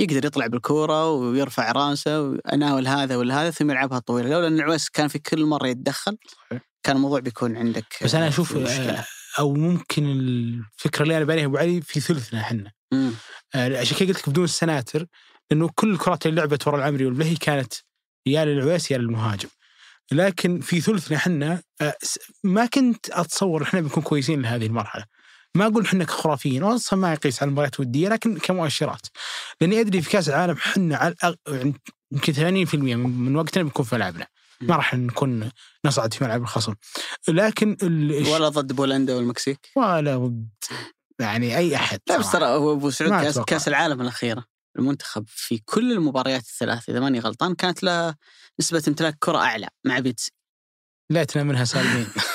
[0.00, 4.28] يقدر يطلع بالكورة ويرفع رأسه ويناول هذا ولا هذا ثم يلعبها طويلة.
[4.28, 6.16] لولا إن العويس كان في كل مرة يتدخل.
[6.82, 8.56] كان الموضوع بيكون عندك بس أنا أشوف
[9.38, 12.72] أو ممكن الفكرة اللي أنا بانيها أبو علي في ثلثنا إحنا.
[13.54, 15.06] آه، عشان كذا قلت لك بدون السناتر
[15.50, 17.72] لأنه كل الكرات اللي لعبت ورا العمري والبلهي كانت
[18.26, 19.48] يا للعويس يا للمهاجم.
[20.12, 21.96] لكن في ثلثنا إحنا آه،
[22.44, 25.04] ما كنت أتصور إحنا بنكون كويسين لهذه المرحلة.
[25.54, 29.06] ما أقول إحنا خرافيين أصلا ما يقيس على المباريات الودية لكن كمؤشرات.
[29.60, 31.14] لأني أدري في كأس العالم إحنا على
[31.48, 31.74] يعني
[32.12, 34.26] يمكن 80% من من وقتنا بيكون في ملعبنا.
[34.62, 35.50] ما راح نكون
[35.86, 36.74] نصعد في ملعب الخصم.
[37.28, 40.48] لكن ال- ولا ضد بولندا والمكسيك؟ ولا ضد
[41.20, 42.32] يعني أي أحد لا بس.
[42.32, 43.44] ترى هو أبو سعود كاس, أتوقع.
[43.44, 44.44] كاس العالم الأخيرة.
[44.78, 48.14] المنتخب في كل المباريات الثلاث إذا ماني غلطان كانت له
[48.60, 50.32] نسبة امتلاك كرة أعلى مع بيتسي
[51.10, 52.06] ليتنا منها سالمين.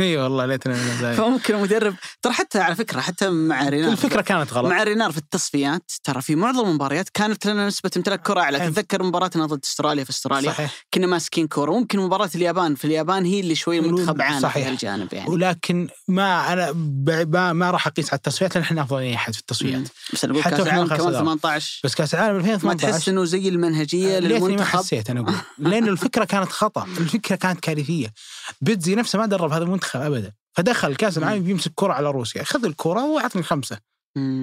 [0.04, 3.92] اي والله ليتنا منها سالمين فممكن المدرب ترى حتى على فكرة حتى مع رينار.
[3.92, 4.70] الفكرة كانت غلط.
[4.72, 8.58] مع رينار في التصفيات ترى في معظم المباريات كانت لنا نسبة امتلاك كرة أعلى.
[8.58, 10.84] تتذكر مباراتنا ضد أستراليا في أستراليا؟ صحيح.
[10.94, 11.70] كنا ماسكين كورة.
[11.70, 12.74] ممكن مباراة اليابان.
[12.74, 14.66] في اليابان هي اللي شوي المنتخب عانى في صحيح.
[14.66, 15.30] هالجانب يعني.
[15.30, 19.14] ولكن ما أنا ب- ما, ما راح أقيس على التصفيات لأن إحنا افضل من اي
[19.14, 19.74] أحد في التصفيات.
[19.78, 19.84] مم.
[20.12, 21.12] بس أنا أقول حتى كاس العالم كمان دوري.
[21.18, 25.20] 18 بس كاس العالم ما 2018 تحس إنه زي المنهجية ليتني ما للمنتخب حسيت أنا
[25.20, 25.34] أقول.
[25.58, 26.84] لأن الفكرة كانت خطأ.
[26.84, 28.12] الفكرة كانت كارثية.
[28.60, 30.32] بيتزي نفسه ما درب هذا المنتخب ابدا.
[30.52, 32.42] فدخل كأس العالم بيمسك كرة على روسيا.
[32.42, 33.78] خذ الكرة واعطني خمسة.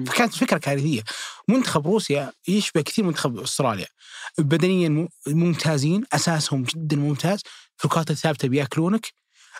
[0.06, 1.02] فكانت فكرة كارثية.
[1.48, 3.86] منتخب روسيا يشبه كثير منتخب أستراليا.
[4.38, 7.40] بدنيا ممتازين أساسهم جدا ممتاز.
[7.76, 9.06] في الكرات الثابتة بيأكلونك.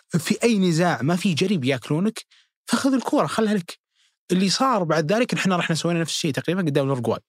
[0.09, 2.25] في أي نزاع ما في جري بيأكلونك.
[2.65, 3.79] فخذ الكوره خلها لك.
[4.31, 7.19] اللي صار بعد ذلك إحنا رحنا سوينا نفس الشيء تقريبا قدام الأورجواي.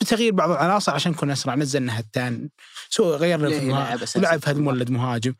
[0.00, 1.54] بتغيير بعض العناصر عشان نكون أسرع.
[1.54, 2.48] نزلنا هتان.
[2.90, 3.60] سوى غيرنا في
[4.06, 4.54] في هذا المباراة.
[4.54, 5.34] مولد مهاجم.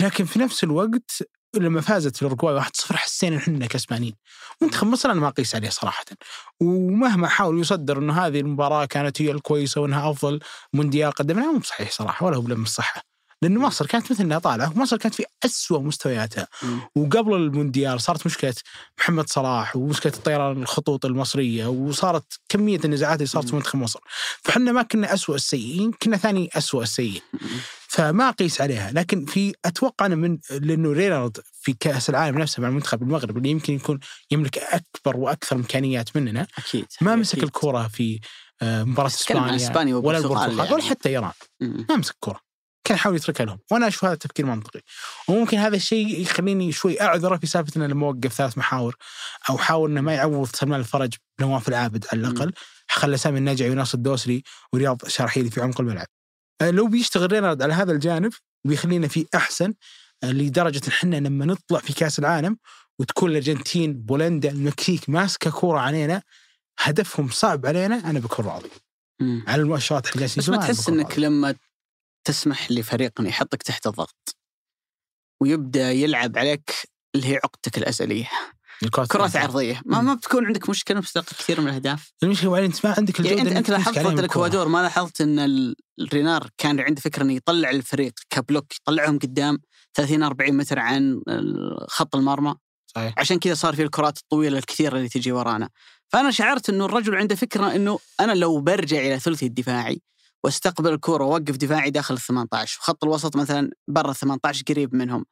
[0.00, 1.22] لكن في نفس الوقت
[1.62, 4.14] لما فازت الاورجواي 1-0 حسينا إحنا كسبانين.
[4.62, 6.04] منتخب مصر أنا ما أقيس عليه صراحة.
[6.60, 10.40] ومهما حاول يصدر إنه هذه المباراة كانت هي الكويسة وإنها أفضل
[10.72, 13.02] مونديال قدمناه مو بصحيح صراحة ولا هو يمت للصحة
[13.42, 16.46] لأن مصر كانت مثلنا طالعة ومصر كانت في أسوأ مستوياتها.
[16.96, 18.54] وقبل المونديال صارت مشكلة
[18.98, 24.00] محمد صلاح ومشكلة الطيران الخطوط المصرية وصارت كمية النزاعات اللي صارت في منتخب مصر.
[24.42, 27.20] فحنا ما كنا أسوأ السيئين كنا ثاني أسوأ السيئين.
[27.88, 28.90] فما أقيس عليها.
[28.92, 33.50] لكن في أتوقع أنا من لأنه رينارد في كأس العالم نفسه مع المنتخب المغرب اللي
[33.50, 37.44] يمكن يكون يملك أكبر وأكثر إمكانيات مننا أكيد ما مسك أكيد.
[37.44, 38.20] الكرة في
[38.62, 40.72] آه، تتكلم عن إسبانيا ولا البرتغال يعني.
[40.72, 41.32] ولا حتى إيران.
[41.60, 41.86] مم.
[41.88, 42.40] ما مسك كرة.
[42.84, 43.58] كان يحاول يتركها لهم.
[43.70, 44.80] وأنا أشوف هذا تفكير منطقي.
[45.28, 48.96] وممكن هذا الشيء يخليني شوي اعذره في سالفة انه لما وقف ثلاث محاور
[49.50, 52.52] أو حاول إنه ما يعوض سلمان الفرج بنواف العابد على الأقل.
[52.88, 56.06] خلى سامي النجعي وناصر الدوسري ورياض شرحيلي في عمق الملعب.
[56.62, 58.32] لو بيشتغل رينارد على هذا الجانب
[58.66, 59.74] بيخلينا في أحسن
[60.22, 62.58] آه، لدرجة إن إحنا لما نطلع في كأس العالم
[62.98, 66.22] وتكون الأرجنتين بولندا المكسيك ماسكة كورة علينا
[66.78, 68.70] هدفهم صعب علينا أنا بكون راضي
[69.20, 69.44] مم.
[69.48, 71.22] على المؤشرات جالسين بس ما تحس إنك راضي.
[71.22, 71.54] لما
[72.26, 74.36] تسمح لفريق إنه يحطك تحت الضغط
[75.42, 76.70] ويبدأ يلعب عليك
[77.14, 78.30] اللي هي عقدتك الأزلية
[78.90, 79.36] كرات.
[79.36, 80.00] عرضية ما.
[80.00, 83.48] ما بتكون عندك مشكلة بتلقى كثير من الأهداف المشكلة وبعدين انت ما عندك الجودة يعني
[83.48, 84.20] أنت انت لاحظت ضد الكرة.
[84.20, 89.58] الاكوادور ما لاحظت إن ال- الرينار كان عنده فكرة إنه يطلع الفريق كبلوك يطلعهم قدام
[89.94, 91.20] 30 40 متر عن
[91.88, 92.54] خط المرمى
[92.86, 95.68] صحيح عشان كذا صار في الكرات الطويلة الكثيرة اللي تجي ورانا
[96.08, 100.00] فأنا شعرت إنه الرجل عنده فكرة إنه أنا لو برجع إلى ثلثي الدفاعي
[100.44, 105.24] واستقبل الكره وأوقف دفاعي داخل ال 18 وخط الوسط مثلا برا ال 18 قريب منهم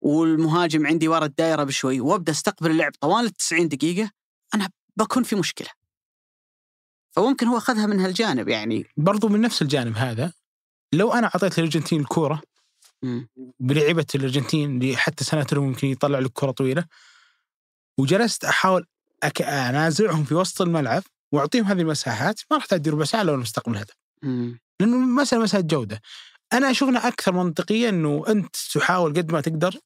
[0.00, 4.10] والمهاجم عندي ورا الدائره بشوي وأبدأ أستقبل اللعب طوال ال 90 دقيقة
[4.54, 5.68] أنا بكون في مشكلة
[7.16, 10.32] فممكن هو أخذها من هالجانب يعني برضو من نفس الجانب هذا
[10.92, 12.42] لو أنا أعطيت الأرجنتين الكورة
[13.02, 13.28] مم.
[13.60, 16.84] بلعيبة الأرجنتين اللي حتى سنترهم ممكن يطلع لك كره طويلة
[17.98, 18.86] وجلست أحاول
[19.22, 19.42] أك...
[19.42, 23.74] أنازعهم في وسط الملعب وأعطيهم هذه المساحات ما راح تأدي ربع ساعه لو أنا مستقبل
[23.74, 23.94] الهدف.
[24.80, 26.00] لأنه المساله مساله جودة
[26.52, 29.78] أنا أشوف انها أكثر منطقية إنه أنت تحاول قد ما تقدر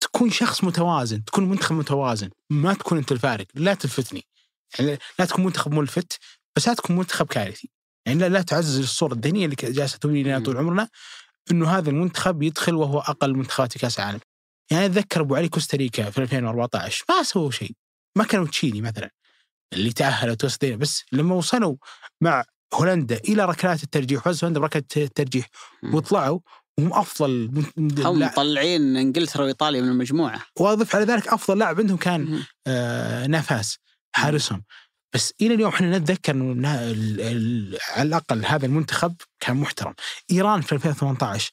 [0.00, 4.24] تكون شخص متوازن تكون منتخب متوازن ما تكون أنت الفارق لا تلفتني.
[4.78, 6.18] يعني لا تكون منتخب ملفت
[6.56, 7.70] بس لا تكون منتخب كارثي.
[8.06, 10.38] يعني لا, لا تعزز الصورة الذهنية اللي جالسة تبني لنا.
[10.38, 10.88] طول عمرنا
[11.50, 14.20] إنه هذا المنتخب يدخل وهو أقل منتخبات كأس العالم.
[14.70, 17.72] يعني أتذكر أبو علي كوستاريكا في 2014 ما سووا شيء.
[18.16, 19.10] ما كانوا تشيلي مثلا
[19.72, 21.76] اللي تاهلت وسطين بس لما وصلوا
[22.20, 25.46] مع هولندا إلى ركلات الترجيح فازوا هولندا بركلات الترجيح.
[25.92, 26.40] وطلعوا
[26.78, 32.42] وهم أفضل هم مطلعين إنجلترا وإيطاليا من المجموعة وأضف على ذلك أفضل لاعب عندهم كان.
[32.66, 33.78] آه نافاس
[34.12, 34.64] حارسهم
[35.14, 39.94] بس إلى اليوم إحنا نتذكر إنه على الأقل هذا المنتخب كان محترم
[40.30, 41.50] إيران في 2018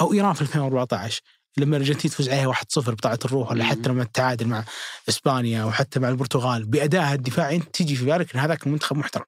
[0.00, 1.20] أو إيران في 2014
[1.58, 3.64] لما الأرجنتين تفوز عليها 1-0 بطاعه الروح ولا.
[3.64, 4.64] حتى لما تتعادل مع
[5.08, 9.24] إسبانيا وحتى مع البرتغال بادائها الدفاعي أنت تجي في بالك إن هذاك المنتخب محترم.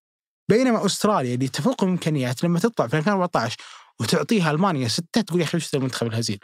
[0.51, 3.57] بينما أستراليا اللي تفوق الامكانيات لما تطلع في 2014
[4.01, 6.39] وتعطيها ألمانيا ستة تقول يا أخي وش المنتخب الهزيل؟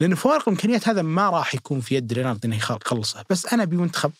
[0.00, 3.76] لأن فوارق الإمكانيات هذا ما راح يكون في يد رينارد إنه يخلصه، بس أنا أبي
[3.76, 4.12] منتخب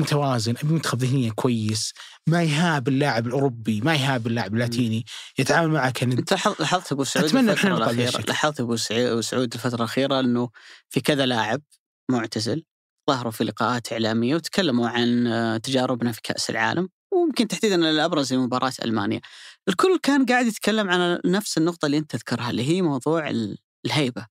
[0.00, 1.92] متوازن، أبي منتخب ذهنيا كويس،
[2.26, 5.04] ما يهاب اللاعب الأوروبي، ما يهاب اللاعب اللاتيني،
[5.38, 8.24] يتعامل معك كان أنت لاحظ- لاحظت أبو سعود أتمنى الفترة الاخيره.
[8.28, 8.76] لاحظت أبو
[9.20, 10.50] سعود الفترة الأخيرة إنه
[10.88, 11.62] في كذا لاعب
[12.10, 12.64] معتزل
[13.10, 18.38] ظهروا في لقاءات إعلامية وتكلموا عن آه، تجاربنا في كأس العالم ويمكن تحديدا الابرز هي
[18.38, 19.20] مباراه المانيا.
[19.68, 24.26] الكل كان قاعد يتكلم عن نفس النقطة اللي أنت تذكرها اللي هي موضوع ال- الهيبة.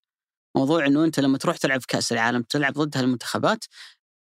[0.58, 3.65] موضوع إنه أنت لما تروح تلعب في كأس العالم تلعب ضد هالمنتخبات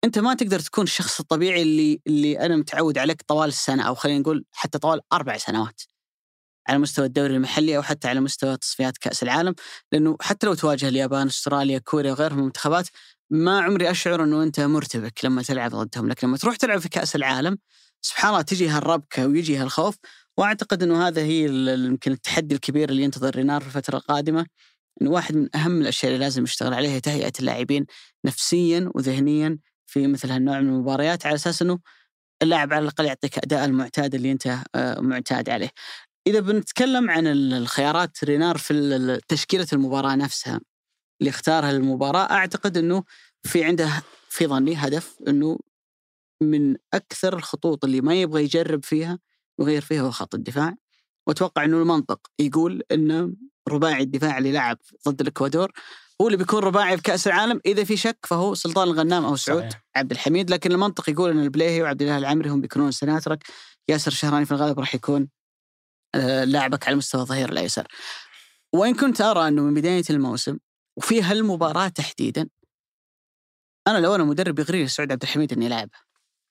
[0.05, 4.19] أنت ما تقدر تكون الشخص الطبيعي اللي اللي أنا متعود عليك طوال السنة أو خلينا
[4.19, 5.83] نقول حتى طوال أربع سنوات.
[6.69, 9.55] على مستوى الدوري المحلي أو حتى على مستوى تصفيات كأس العالم
[9.93, 12.89] لأنه حتى لو تواجه اليابان أستراليا كوريا وغيرها من المنتخبات
[13.31, 17.17] ما عمري أشعر إنه أنت مرتبك لما تلعب ضدهم لكن لما تروح تلعب في كأس
[17.17, 17.59] العالم
[18.03, 19.97] سبحان الله تجي هالربكة ويجي هالخوف
[20.39, 21.45] وأعتقد إنه هذا هي
[21.85, 24.47] يمكن التحدي الكبير اللي ينتظر رينار في الفترة القادمة
[25.03, 27.87] إنه واحد من أهم الأشياء اللي لازم يشتغل عليها هي تهيئة اللاعبين
[28.25, 31.79] نفسيا وذهنيا في مثل هالنوع من المباريات على أساس إنه
[32.43, 35.71] اللاعب على الأقل يعطيك أداء المعتاد اللي أنت آه، معتاد عليه.
[36.27, 40.61] إذا بنتكلم عن ال- الخيارات رينار في تشكيلة المباراة نفسها
[41.21, 43.05] اللي اختارها للمباراة أعتقد إنه
[43.43, 45.59] في عنده في ظني هدف إنه
[46.43, 49.19] من أكثر الخطوط اللي ما يبغى يجرب فيها
[49.61, 50.75] يغير فيها هو خط الدفاع.
[51.27, 53.37] وأتوقع إنه المنطق يقول ان
[53.69, 55.73] رباعي الدفاع اللي لعب ضد الإكوادور.
[56.21, 59.71] هو اللي بيكون رباعي في كأس العالم إذا في شك فهو سلطان الغنام أو سعود
[59.71, 59.85] صحيح.
[59.97, 60.51] عبد الحميد.
[60.51, 63.45] لكن المنطق يقول إن البليهي وعبد الله العمري هم بيكونون سناترك.
[63.89, 65.29] ياسر الشهراني في الغالب راح يكون
[66.15, 67.87] آه، لاعبك على مستوى الظهير الايسر
[68.75, 70.59] وإن كنت أرى إنه من بداية الموسم
[70.97, 72.49] وفي هالمباراة تحديدا
[73.89, 76.04] أنا لو أنا مدرب يغري سعود عبد الحميد إني يلعبها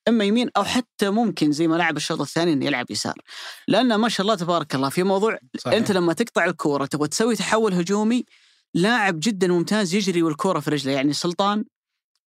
[0.08, 3.14] أما يمين أو حتى ممكن زي ما لعب الشوط الثاني إنه يلعب يسار
[3.68, 5.74] لأن ما شاء الله تبارك الله في موضوع صحيح.
[5.74, 8.24] أنت لما تقطع الكورة تبغى تسوي تحول هجومي
[8.74, 11.64] لاعب جدا ممتاز يجري والكورة في رجله يعني سلطان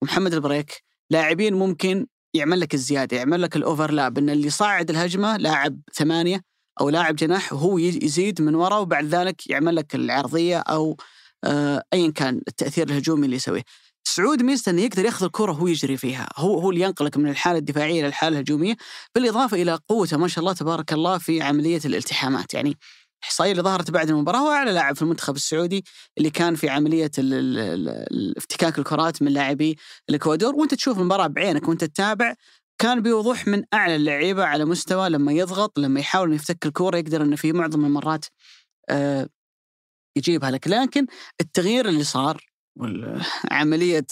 [0.01, 5.79] ومحمد البريك لاعبين ممكن يعمل لك الزيادة يعمل لك الأوفرلاب إن اللي صاعد الهجمة لاعب
[5.93, 6.41] ثمانية
[6.81, 10.97] أو لاعب جناح وهو يزيد من ورا وبعد ذلك يعمل لك العرضية أو
[11.43, 13.63] آه، ايا كان التأثير الهجومي اللي يسويه.
[14.07, 17.57] سعود ميزته انه يقدر ياخذ الكرة وهو يجري فيها، هو هو اللي ينقلك من الحالة
[17.59, 18.75] الدفاعية إلى الحالة الهجومية،
[19.15, 22.77] بالإضافة إلى قوته ما شاء الله تبارك الله في عملية الالتحامات، يعني
[23.23, 25.85] الاحصائيه اللي ظهرت بعد المباراة هو أعلى لاعب في المنتخب السعودي
[26.17, 29.77] اللي كان في عملية ال- ال- ال- ال- افتكاك الكرات من لاعبي
[30.09, 30.55] الإكوادور.
[30.55, 32.35] وأنت تشوف المباراة بعينك وأنت تتابع
[32.81, 37.21] كان بوضوح من أعلى اللعيبة على مستوى لما يضغط لما يحاول إنه يفتك الكورة يقدر
[37.21, 38.25] إنه في معظم المرات
[38.89, 39.29] آه،
[40.17, 40.67] يجيبها لك.
[40.67, 41.05] لكن
[41.41, 42.41] التغيير اللي صار
[43.51, 44.05] عملية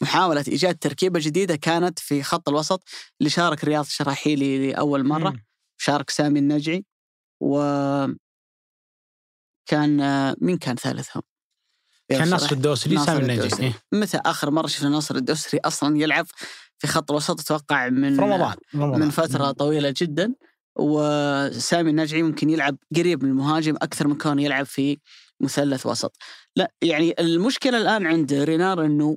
[0.00, 2.82] محاولة إيجاد تركيبة جديدة كانت في خط الوسط
[3.20, 5.44] اللي شارك رياض الشراحيلي لأول مرة مم.
[5.80, 6.84] شارك سامي النجعي
[7.40, 7.58] و
[9.66, 9.96] كان
[10.40, 11.22] مين كان ثالثهم؟
[12.08, 12.52] كان نصر.
[12.52, 13.66] الدوسري سامي الدوسري.
[13.66, 13.72] إيه.
[13.92, 16.26] متى آخر مرة شفنا ناصر الدوسري أصلا يلعب
[16.78, 19.00] في خط الوسط أتوقع من رمضان رمضان.
[19.00, 20.34] من فترة طويلة جدا
[20.76, 24.98] وسامي النجعي ممكن يلعب قريب من المهاجم أكثر من كونه يلعب في
[25.40, 26.16] مثلث وسط.
[26.56, 29.16] لا يعني المشكلة الآن عند رينار أنه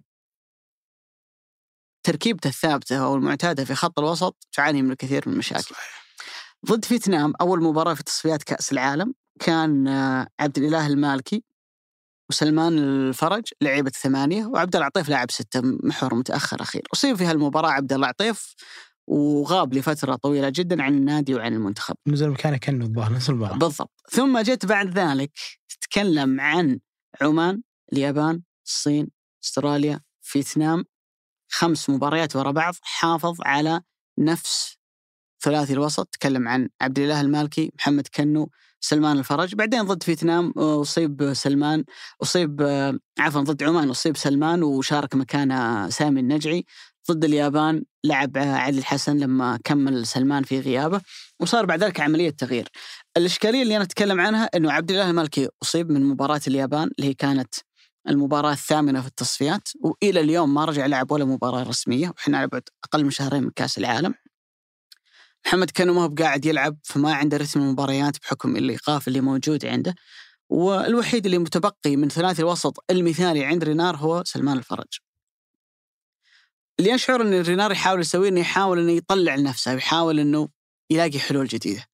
[2.03, 5.61] تركيبته الثابتة أو المعتادة في خط الوسط تعاني من الكثير من المشاكل.
[5.61, 6.01] صحيح.
[6.65, 11.43] ضد فيتنام أول مباراة في تصفيات كأس العالم كان آه، عبد الإله المالكي
[12.29, 16.81] وسلمان الفرج لعيبة ثمانية وعبد العطيف لاعب ستة محور متأخر أخير.
[16.93, 18.55] أصيب في هالمباراة عبد العطيف
[19.07, 21.95] وغاب لفترة طويلة جدا عن النادي وعن المنتخب.
[22.07, 23.57] نزل مكانه كأنه الظاهر نفس المباراة.
[23.57, 23.91] بالضبط.
[24.09, 25.31] ثم جت بعد ذلك
[25.91, 26.79] تتكلم عن
[27.21, 27.61] عمان
[27.93, 29.07] اليابان الصين
[29.43, 30.85] أستراليا فيتنام.
[31.49, 33.81] خمس مباريات ورا بعض حافظ على
[34.19, 34.77] نفس
[35.43, 36.07] ثلاثي الوسط.
[36.07, 38.49] تكلم عن عبد الإله المالكي محمد كنو
[38.79, 39.55] سلمان الفرج.
[39.55, 41.83] بعدين ضد فيتنام أصيب سلمان
[42.21, 46.65] أصيب آه، عفوا ضد عمان أصيب سلمان وشارك مكانه سامي النجعي.
[47.11, 51.01] ضد اليابان لعب علي الحسن لما كمل سلمان في غيابه
[51.39, 52.69] وصار بعد ذلك عملية تغيير.
[53.17, 57.13] الإشكالية اللي أنا أتكلم عنها إنه عبد الله المالكي أصيب من مباراة اليابان اللي هي
[57.13, 57.55] كانت
[58.09, 62.63] المباراة الثامنة في التصفيات وإلى اليوم ما رجع لعب ولا مباراة رسمية وإحنا على بعد
[62.83, 64.13] أقل من شهرين من كأس العالم.
[65.45, 69.95] محمد كانوا ما هو قاعد يلعب فما عنده رتم المباريات بحكم الإيقاف اللي موجود عنده.
[70.49, 74.99] والوحيد اللي متبقي من ثلاثي الوسط المثالي عند رينار هو سلمان الفرج.
[76.79, 80.49] اللي اشعر إن رينار يحاول يسويه إنه يحاول إنه يطلع لنفسه يحاول إنه
[80.89, 81.90] يلاقي حلول جديدة.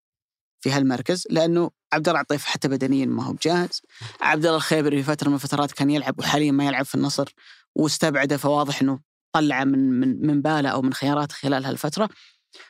[0.60, 3.82] في هالمركز لأنه عبد الله عطيف حتى بدنيا ما هو بجاهز.
[4.22, 7.34] عبد الله الخيبري في فترة من الفترات كان يلعب وحاليا ما يلعب في النصر
[7.76, 9.00] واستبعده فواضح إنه
[9.34, 12.10] طلع من من من باله أو من خياراته خلال هالفترة.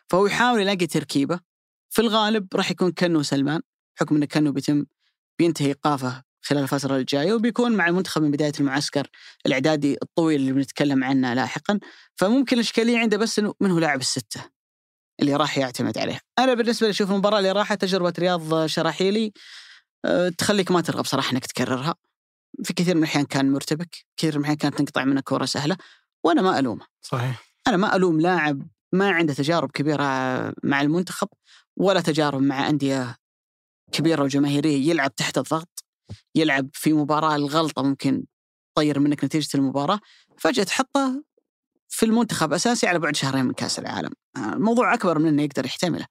[0.10, 1.40] فهو يحاول يلاقي تركيبة.
[1.90, 3.62] في الغالب راح يكون كنو سلمان
[4.00, 4.86] حكم إن كنو بيتم
[5.40, 9.08] بينتهي إيقافه خلال الفترة الجاية وبيكون مع المنتخب من بداية المعسكر
[9.46, 11.80] الإعدادي الطويل اللي بنتكلم عنه لاحقا.
[12.16, 14.57] فممكن الإشكالية عنده بس إنه من هو لاعب الستة.
[15.20, 19.34] اللي راح يعتمد عليه أنا بالنسبة لي أشوف المباراة اللي راحت تجربة رياض شراحيلي
[20.06, 21.96] أه، تخليك ما ترغب صراحة إنك تكررها.
[22.64, 25.78] في كثير من الأحيان كان مرتبك كثير من الأحيان كانت تنقطع منك كورة سهلة
[26.24, 26.86] وأنا ما ألومه.
[27.02, 27.48] صحيح.
[27.68, 30.04] أنا ما ألوم لاعب ما عنده تجارب كبيرة
[30.64, 31.28] مع المنتخب
[31.78, 33.16] ولا تجارب مع أندية
[33.92, 35.84] كبيرة وجماهيرية يلعب تحت الضغط
[36.36, 38.26] يلعب في مباراة الغلطة ممكن
[38.76, 40.00] تطير منك نتيجة المباراة
[40.38, 41.24] فجأة تحطه
[41.98, 44.10] في المنتخب أساسي على بعد شهرين من كأس العالم.
[44.38, 46.06] الموضوع أكبر من أنه يقدر يحتمله.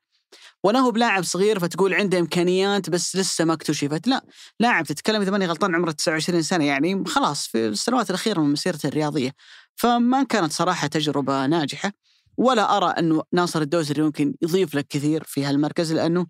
[0.64, 4.06] ولا هو بلاعب صغير فتقول عنده إمكانيات بس لسه ما اكتشفت.
[4.06, 4.24] لا
[4.60, 8.86] لاعب تتكلم اذا ماني غلطان عمره 29 سنة يعني خلاص في السنوات الأخيرة من مسيرته
[8.86, 9.30] الرياضية.
[9.74, 11.92] فما كانت صراحة تجربة ناجحة
[12.36, 16.26] ولا أرى أنه ناصر الدوسري ممكن يضيف لك كثير في هالمركز لأنه آه،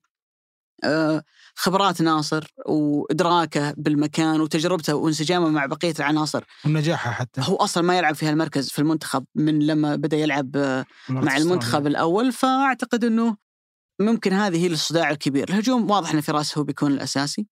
[1.54, 6.44] خبرات ناصر وإدراكه بالمكان وتجربته وانسجامه مع بقية العناصر.
[6.64, 7.40] ونجاحه حتى.
[7.44, 11.86] هو أصلا ما يلعب في هالمركز في المنتخب من لما بدأ يلعب آه، مع المنتخب
[11.86, 13.36] الأول فأعتقد إنه
[14.00, 15.48] ممكن هذه هي الصداع الكبير.
[15.48, 17.46] الهجوم واضح ان فراس هو بيكون الأساسي.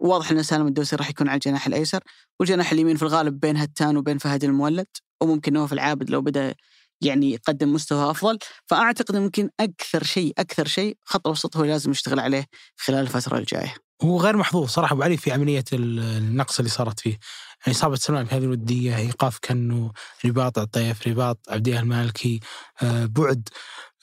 [0.00, 2.00] واضح ان سالم الدوسري راح يكون على الجناح الأيسر.
[2.40, 4.86] والجناح اليمين في الغالب بين هتان وبين فهد المولد.
[5.20, 6.54] وممكن نواف العابد لو بدأ
[7.00, 12.20] يعني يقدم مستوى أفضل فأعتقد ممكن أكثر شيء أكثر شيء خط الوسط هو لازم يشتغل
[12.20, 12.46] عليه
[12.76, 13.74] خلال الفترة الجاية.
[14.02, 17.18] هو غير محظوظ صراحة أبو علي في عملية النقص اللي صارت فيه.
[17.66, 19.92] يعني اصابه سلمان في هذه الودية إيقاف كنو
[20.24, 22.40] رباط عطيف رباط عبد المالكي
[22.82, 23.48] آه، بعد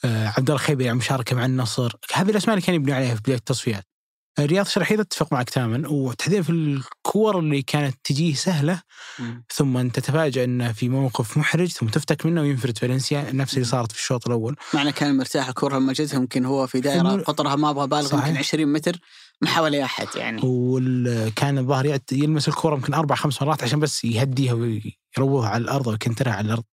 [0.04, 1.92] آه، عبد الله الخيبري عن مشاركة مع النصر.
[2.14, 3.95] هذه الأسماء اللي كان يبني عليها في بداية التصفيات.
[4.40, 8.82] رياض شرحيل أتفق معك تماما وتحديدا في الكور اللي كانت تجيه سهلة
[9.18, 9.22] م.
[9.54, 13.98] ثم تتفاجأ انه في موقف محرج ثم تفتك منه وينفرد فالنسيا نفس اللي صارت في
[13.98, 14.56] الشوط الأول.
[14.74, 18.36] معنى كان مرتاح الكره لما جت يمكن هو في دائرة قطرها ما أبغى بالغ يمكن
[18.36, 18.98] 20 متر
[19.40, 20.40] ما حاول أحد يعني.
[20.44, 26.32] وكان الظاهر يلمس الكره يمكن أربع خمس مرات عشان بس يهديها ويروها على الأرض ويكنترها
[26.32, 26.64] على الأرض.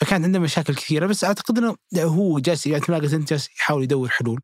[0.00, 4.08] فكانت عنده مشاكل كثيرة بس أعتقد إنه هو جالس يعني ما أنت جالس يحاول يدور
[4.08, 4.40] حلول.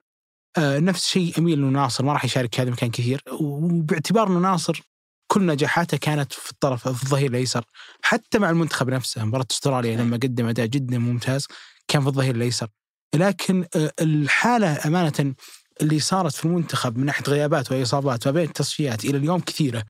[0.59, 3.23] نفس الشيء أميل إنه ناصر ما راح يشارك في هذا المكان كثير.
[3.41, 4.83] وباعتبار إنه ناصر
[5.27, 7.65] كل نجاحاته كانت في الطرف في الظهير الأيسر.
[8.03, 11.47] حتى مع المنتخب نفسه مباراة أستراليا لما قدم أداء جدا ممتاز
[11.89, 12.69] كان في الظهير الأيسر.
[13.15, 15.35] لكن آه الحالة أمانة
[15.81, 19.85] اللي صارت في المنتخب من ناحية غيابات وإصابات ما بين التصفيات إلى اليوم كثيرة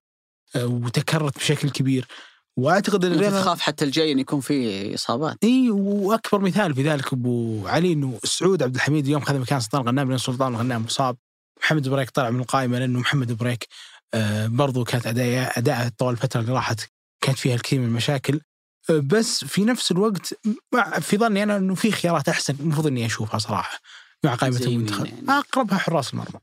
[0.55, 2.07] آه وتكررت بشكل كبير.
[2.57, 5.37] وأعتقد إن تخاف حتى الجاي إن يكون في إصابات.
[5.43, 9.81] إي وأكبر مثال في ذلك أبو علي إنه سعود عبد الحميد اليوم خذ مكان سلطان
[9.81, 11.17] الغنام لأن سلطان الغنام مصاب.
[11.63, 13.67] محمد بريك طلع من القائمة لأنه محمد بريك
[14.13, 16.79] آه برضو كانت اداء أداء طوال الفترة اللي راحت
[17.21, 18.41] كانت فيها الكثير من المشاكل.
[18.89, 20.33] آه بس في نفس الوقت
[20.99, 23.79] في ظني أنا إنه في خيارات أحسن المفروض إني أشوفها صراحة
[24.23, 25.05] مع قائمة المنتخب.
[25.05, 25.29] يعني.
[25.29, 26.39] أقربها حراس المرمى.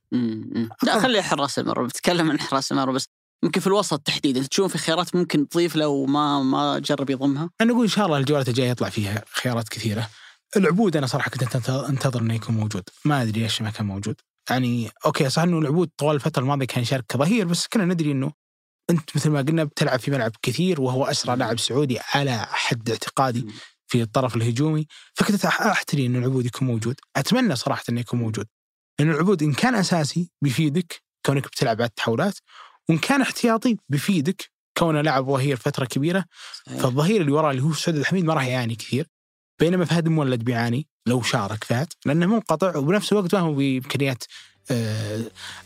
[0.82, 3.06] لا خلي حراس المرمى بتكلم عن حراس المرمى بس.
[3.42, 7.50] ممكن في الوسط تحديدا تشوف في خيارات ممكن تضيف لو ما ما جرب يضمها.
[7.60, 10.08] أنا أقول إن شاء الله الجولات الجاية يطلع فيها خيارات كثيرة.
[10.56, 12.82] العبود أنا صراحة كنت أنتظر إنه يكون موجود.
[13.04, 14.16] ما أدري ليش ما كان موجود.
[14.50, 18.32] يعني أوكي صح إنه العبود طوال الفترة الماضية كان يشارك كظهير بس كنا ندري إنه
[18.90, 23.46] أنت مثل ما قلنا بتلعب في ملعب كثير وهو أسرع لاعب سعودي على حد اعتقادي
[23.86, 24.86] في الطرف الهجومي.
[25.14, 27.00] فكنت أحتري إنه العبود يكون موجود.
[27.16, 28.46] أتمنى صراحة إنه يكون موجود.
[28.98, 32.38] لأن العبود إن كان أساسي بيفيدك كونك بتلعب على التحولات
[32.90, 36.24] وإن كان احتياطي بيفيدك كونه لعب ظهير فترة كبيرة
[36.66, 36.80] صحيح.
[36.80, 39.06] فالظهير اللي وراه اللي هو سعود الحميد ما راح يعاني كثير
[39.60, 44.24] بينما فهد المولد بيعاني لو شارك فهد لأنه منقطع وبنفس الوقت ما هو بإمكانيات
[44.70, 45.20] آه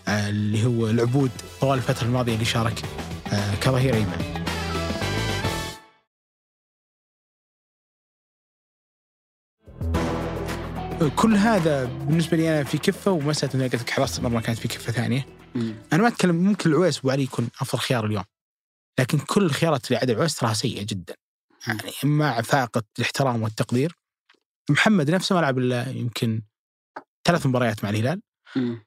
[0.08, 2.82] آه اللي هو العبود طوال الفترة الماضية اللي شارك
[3.32, 4.43] آه كظهير أيمن.
[11.08, 14.68] كل هذا بالنسبة لي أنا في كفة ومسألة إني قلت لك حراسه المرمى كانت في
[14.68, 15.26] كفة ثانية.
[15.54, 15.74] مم.
[15.92, 18.24] أنا ما أتكلم ممكن العويس أبو علي يكون أفضل خيار اليوم.
[19.00, 21.14] لكن كل الخيارات اللي عدا العويس تراها سيئة جدا.
[21.66, 23.96] يعني مع فائقه الاحترام والتقدير.
[24.70, 26.42] محمد نفسه ما لعب إلا يمكن
[27.24, 28.20] ثلاث مباريات مع الهلال.
[28.56, 28.84] مم.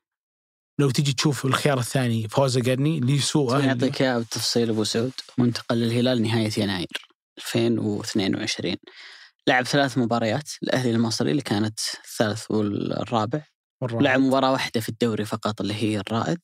[0.79, 5.77] لو تجي تشوف الخيار الثاني فوز قرني لي سوء يعطيك إياه بالتفصيل أبو سعود منتقل
[5.77, 6.87] للهلال نهاية يناير
[7.37, 8.75] 2022
[9.47, 13.41] لعب ثلاث مباريات الاهلي المصري اللي كانت الثالث والرابع.
[13.81, 14.03] والرابع.
[14.03, 16.39] لعب مباراة واحدة في الدوري فقط اللي هي الرائد.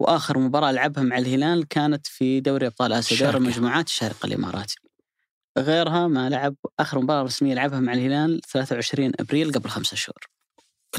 [0.00, 4.76] وآخر مباراة لعبها مع الهلال كانت في دوري أبطال آسيا دوري المجموعات الشارقه الاماراتي
[5.58, 10.26] غيرها ما لعب آخر مباراة رسمية لعبها مع الهلال 23 أبريل قبل خمسة شهور.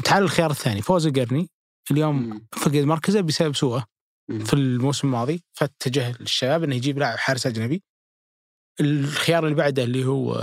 [0.04, 1.50] تعال الخيار الثاني فوز القرني
[1.90, 2.46] اليوم مم.
[2.52, 3.86] فقد مركزه بسبب سوءه.
[4.44, 7.82] في الموسم الماضي؟ فاتجه للشباب إنه يجيب لاعب حارس أجنبي.
[8.80, 10.34] الخيار اللي بعده اللي هو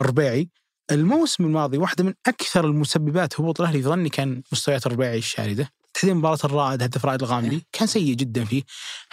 [0.00, 0.48] الربيعي
[0.90, 6.14] الموسم الماضي واحدة من أكثر المسببات هبوط الأهلي في ظني كان مستويات الربيعي الشارده تحديدا
[6.14, 8.62] مباراة الرائد هدف رائد الغامدي كان سيء جدا فيه.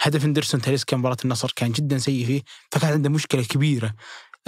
[0.00, 2.42] هدف إندرسون تاليسكا مباراة النصر كان جدا سيء فيه.
[2.72, 3.94] فكان عنده مشكلة كبيرة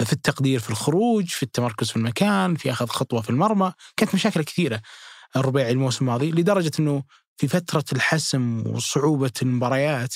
[0.05, 3.73] في التقدير في الخروج في التمركز في المكان في أخذ خطوة في المرمى.
[3.97, 4.81] كانت مشاكل كثيرة
[5.35, 7.03] الربيعي الموسم الماضي لدرجة إنه
[7.37, 10.13] في فترة الحسم وصعوبة المباريات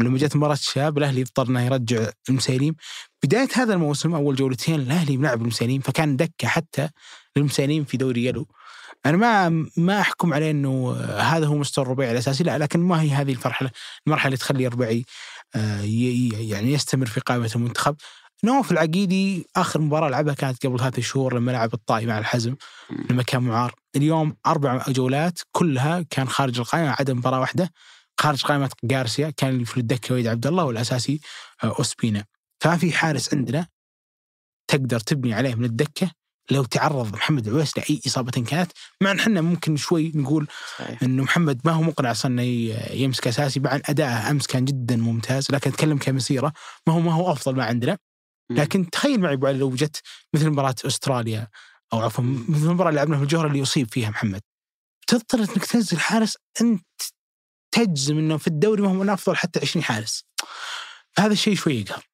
[0.00, 2.74] ولما جت مباراة الشباب الأهلي اضطر إنه يرجع المسيليم
[3.24, 6.88] بداية هذا الموسم أول جولتين الأهلي ملعب المسيليم فكان دكة حتى
[7.36, 8.46] للمسيليم في دوري يلو.
[9.06, 13.10] أنا ما ما أحكم عليه إنه هذا هو مستوى الربيعي الأساسي لا لكن ما هي
[13.10, 13.70] هذه المرحله
[14.06, 15.04] المرحلة اللي تخلي الربيعي
[15.54, 17.96] آه، يعني يستمر في قائمة المنتخب.
[18.44, 22.54] نواف العقيدي آخر مباراة لعبها كانت قبل ثلاثة شهور لما لعب الطائي مع الحزم
[23.10, 23.74] لما كان معار.
[23.96, 27.70] اليوم أربع جولات كلها كان خارج القائمة عدا مباراة واحدة.
[28.20, 31.20] خارج قائمة جارسيا كان في الدكة وليد عبد الله والأساسي
[31.64, 32.24] آه، أوسبينا.
[32.60, 33.66] ففي حارس عندنا
[34.70, 36.10] تقدر تبني عليه من الدكة
[36.50, 38.72] لو تعرض محمد عويس لأي إصابة كانت.
[39.02, 40.46] مع إن إحنا ممكن شوي نقول
[40.78, 41.02] صحيح.
[41.02, 42.42] انه محمد ما هو مقنع أصلا إنه
[42.92, 46.52] يمسك أساسي مع إن أداءه أمس كان جدا ممتاز لكن أتكلم كمسيرة
[46.86, 47.98] ما هو ما هو أفضل ما عندنا.
[48.50, 50.02] لكن تخيل معي أبو علي لو جت
[50.34, 51.48] مثل مباراة أستراليا
[51.92, 54.40] أو عفوا مثل المباراه اللي لعبناها في الجوهره اللي يصيب فيها محمد.
[55.06, 56.86] تضطر إنك تنزل حارس أنت
[57.72, 60.24] تجزم إنه في الدوري ما هو من افضل حتى 20 حارس.
[61.18, 62.04] هذا الشيء شوي يقهر.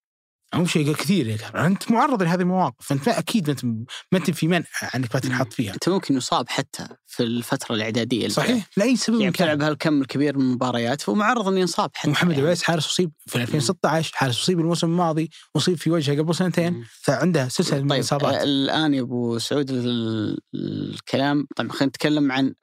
[0.54, 1.66] مو شيء كثير يقهر.
[1.66, 2.92] أنت معرض لهذه المواقف.
[2.92, 5.74] أنت ما أكيد ما انت ما أنت في منع انك ما تنحط فيها.
[5.74, 8.66] أنت ممكن يصاب حتى في الفترة الإعدادية صحيح.
[8.76, 9.30] لأي سبب يعني من.
[9.32, 12.46] بتلعب هالكم الكبير من المباريات فمعرض إنه ينصاب حتى محمد يعني.
[12.46, 16.84] عويس حارس أصيب في 2016 حارس أصيب الموسم الماضي أصيب في وجهه قبل سنتين.
[17.02, 18.34] فعنده سلسلة من طيب الإصابات.
[18.34, 21.46] آه، الآن يا أبو سعود ال- الكلام.
[21.56, 22.54] طيب خلينا نتكلم عن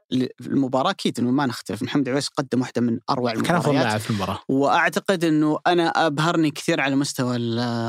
[0.42, 1.84] المباراة أكيد إنه ما نختلف.
[1.84, 4.02] محمد عويس قدم واحدة من أروع كان أفضل المباريات.
[4.02, 4.40] في المباراة.
[4.50, 7.38] وأعتقد إنه أنا أبهرني كثير على مستوى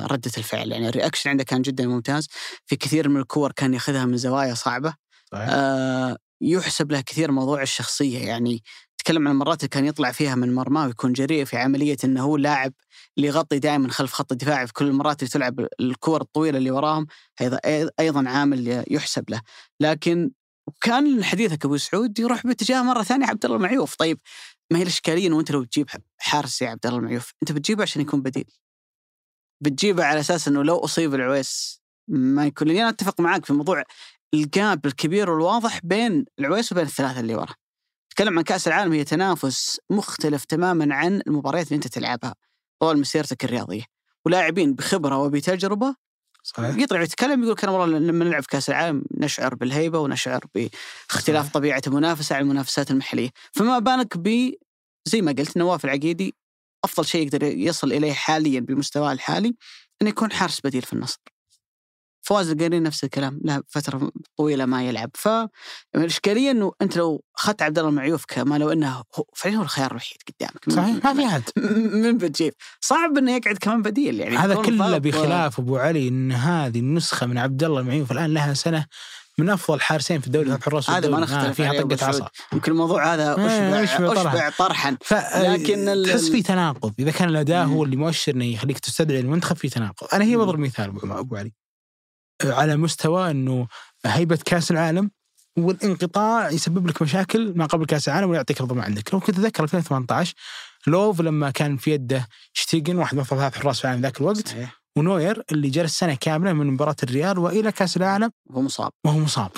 [0.07, 0.73] ردة الفعل.
[0.73, 2.29] يعني الرياكشن عنده كان جدا ممتاز.
[2.67, 4.95] في كثير من الكور كان ياخذها من زوايا صعبة.
[5.33, 5.47] صحيح.
[5.51, 8.19] آه يحسب له كثير موضوع الشخصية.
[8.19, 8.63] يعني
[8.99, 12.37] تكلم عن المرات اللي كان يطلع فيها من مرماه ويكون جريء في عملية إنه هو
[12.37, 12.73] لاعب
[13.17, 17.07] اللي يغطي دائما خلف خط الدفاع في كل المرات اللي تلعب الكور الطويلة اللي وراهم.
[17.39, 17.61] هذا
[18.01, 19.41] أيضا عامل يحسب له.
[19.81, 20.31] لكن
[20.67, 23.95] وكان حديثك أبو سعود يروح باتجاه مرة ثانية عبد الله المعيوف.
[23.95, 24.19] طيب
[24.73, 25.89] ما هي الإشكالية إنه أنت لو تجيب
[26.19, 28.51] حارس زي عبد الله المعيوف أنت بتجيبه عشان يكون بديل.
[29.61, 33.85] بتجيبه على أساس إنه لو أصيب العويس ما يكون لاني أنا أتفق معاك في موضوع
[34.35, 37.55] الجاب الكبير والواضح بين العويس وبين الثلاثة اللي ورا.
[38.11, 42.35] تكلم عن كأس العالم هي تنافس مختلف تماما عن المباريات اللي أنت تلعبها
[42.81, 43.85] طوال مسيرتك الرياضية.
[44.27, 45.97] ولاعبين بخبرة وبتجربة
[46.47, 51.43] صحيح يطلع يتكلم يقول كان والله لما نلعب في كأس العالم نشعر بالهيبة ونشعر باختلاف
[51.45, 51.55] صحيح.
[51.55, 54.53] طبيعة المنافسة عن المنافسات المحلية، فما بالك ب
[55.07, 56.35] زي ما قلت نواف العقيدي
[56.85, 59.55] أفضل شيء يقدر يصل إليه حاليا بمستواه الحالي
[60.03, 61.34] إنه يكون حارس بديل في النصر.
[62.25, 65.11] فواز القرني نفس الكلام له فترة طويلة ما يلعب.
[65.15, 65.29] ف
[65.95, 69.91] الاشكاليه إنه أنت لو أخذت عبد الله المعيوف كما لو إنه هو فعلا هو الخيار
[69.91, 70.71] الوحيد قدامك.
[70.71, 71.43] صحيح ما في أحد.
[71.93, 74.37] من بتجيب صعب إنه يقعد كمان بديل يعني.
[74.37, 78.87] هذا كله بخلاف أبو علي إن هذه النسخة من عبد الله المعيوف الآن لها سنة
[79.39, 81.21] من أفضل حارسين في الدوري ثلاث حراس في هذا ما.
[81.21, 82.07] نختلف فيها عليه أبو طقة.
[82.07, 82.29] عصا.
[82.53, 84.29] يمكن الموضوع هذا آه، اشبع طرحاً.
[84.29, 84.97] اشبع طرحا.
[85.01, 86.93] ف لكن ال- تحس في تناقض.
[86.99, 87.67] إذا كان الأداء.
[87.67, 90.07] هو اللي مؤشر إنه يخليك تستدعي المنتخب في تناقض.
[90.13, 90.37] أنا هي.
[90.37, 91.53] بضرب مثال أبو علي.
[92.45, 93.67] على مستوى إنه
[94.07, 95.11] هيبة كأس العالم
[95.59, 99.65] والانقطاع يسبب لك مشاكل ما قبل كأس العالم ويعطيك رضا ما عندك لو كنت تذكر
[99.65, 100.35] 2018
[100.87, 104.49] لوف لما كان في يده شتيجن واحد من أفضل ثلاث حراس في العالم ذاك الوقت
[104.49, 104.83] صحيح.
[104.97, 108.31] ونوير اللي جلس سنة كاملة من مباراة الريال وإلى كأس العالم.
[108.51, 108.93] هو مصاب.
[109.07, 109.51] وهو مصاب.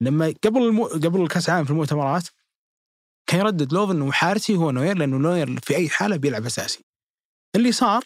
[0.00, 0.86] لما قبل المو...
[0.86, 2.28] قبل كأس العالم في المؤتمرات
[3.26, 6.84] كان يردد لوف إنه حارسي هو نوير لأنه نوير في أي حالة بيلعب أساسي.
[7.56, 8.04] اللي صار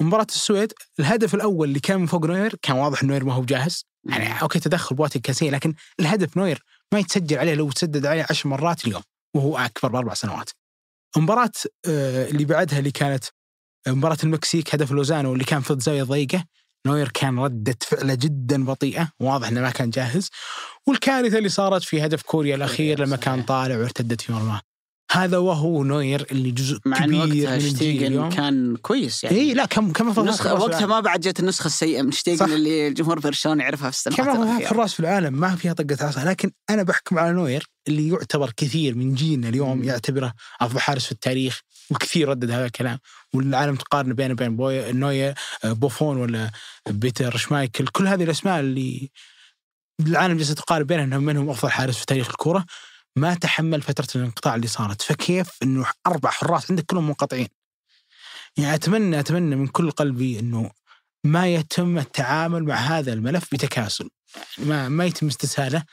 [0.00, 3.84] مباراة السويد الهدف الأول اللي كان من فوق نوير كان واضح نوير ما هو جاهز.
[4.04, 8.48] يعني أوكي تدخل بواتينغ كارثي لكن الهدف نوير ما يتسجل عليه لو تسدد عليه عشر
[8.48, 9.02] مرات اليوم
[9.36, 10.50] وهو أكبر بأربع سنوات.
[11.16, 11.50] مباراة
[11.88, 13.24] آه، اللي بعدها اللي كانت
[13.88, 16.44] مباراة المكسيك هدف لوزانو اللي كان في زاوية ضيقة.
[16.86, 20.30] نوير كان ردة فعله جدا بطيئة واضح إنه ما كان جاهز.
[20.86, 23.42] والكارثة اللي صارت في هدف كوريا الأخير لما كان.
[23.42, 24.60] طالع وارتدت في مرماه.
[25.12, 29.36] هذا وهو نوير اللي جزء كبير وقتها من الجيل شتيجن كان كويس يعني.
[29.36, 32.12] اي لا كم كم في وقتها ما بعد جت النسخة السيئة من.
[32.12, 36.24] شتيجن اللي الجمهور برشلونة يعرفها في السنوات كم حراس في العالم ما فيها طقة عصا
[36.24, 39.84] لكن أنا بحكم على نوير اللي يعتبر كثير من جيلنا اليوم.
[39.84, 42.98] يعتبره أفضل حارس في التاريخ وكثير ردد هذا الكلام.
[43.34, 45.34] والعالم تقارن بينه وبين نوير
[45.64, 46.50] بوفون ولا
[46.88, 49.10] بيتر شمايكل كل هذه الأسماء اللي
[50.00, 52.64] العالم جالسه تقارن بينهم انهم منهم أفضل حارس في تاريخ الكورة.
[53.16, 55.02] ما تحمل فترة الانقطاع اللي صارت.
[55.02, 57.48] فكيف إنه أربع حراس عندك كلهم منقطعين؟
[58.56, 60.70] يعني اتمنى أتمنى من كل قلبي إنه
[61.24, 64.10] ما يتم التعامل مع هذا الملف بتكاسل.
[64.58, 65.84] يعني ما ما يتم استسهاله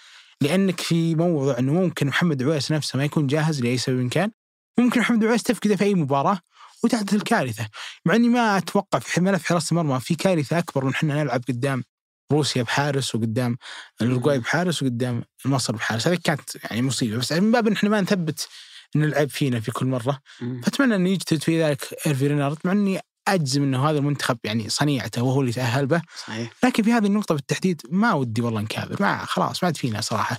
[0.42, 4.32] لأنك في موضوع إنه ممكن محمد عويس نفسه ما يكون جاهز لأي سبب كان
[4.80, 6.40] ممكن محمد عويس تفقده في أي مباراة
[6.84, 7.68] وتحدث الكارثة.
[8.06, 11.84] مع إني ما أتوقع في ملف حراسه المرمى في كارثة أكبر من إحنا نلعب قدام
[12.32, 13.58] روسيا بحارس وقدام
[14.02, 16.08] الاورجواي بحارس وقدام مصر بحارس.
[16.08, 17.18] هذه كانت يعني مصيبة.
[17.18, 18.48] بس من باب ان إحنا ما نثبت
[18.96, 20.20] انه العيب فينا في كل مرة.
[20.64, 22.58] فأتمنى انه يجتهد في ذلك إيرفي رينارد.
[22.64, 26.02] مع إني أجزم إنه هذا المنتخب يعني صنيعته وهو اللي تأهل به.
[26.26, 26.52] صحيح.
[26.64, 28.96] لكن في هذه النقطة بالتحديد ما ودي والله نكابر.
[29.00, 30.38] ما خلاص ما عاد فينا صراحة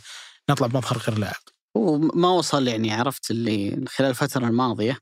[0.50, 1.40] نطلع بمظهر غير لائق.
[1.74, 4.98] وما وصل يعني عرفت اللي خلال الفترة الماضية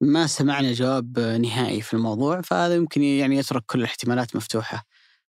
[0.00, 2.40] ما سمعنا جواب نهائي في الموضوع.
[2.40, 4.84] فهذا يمكن يعني يترك كل الاحتمالات مفتوحة.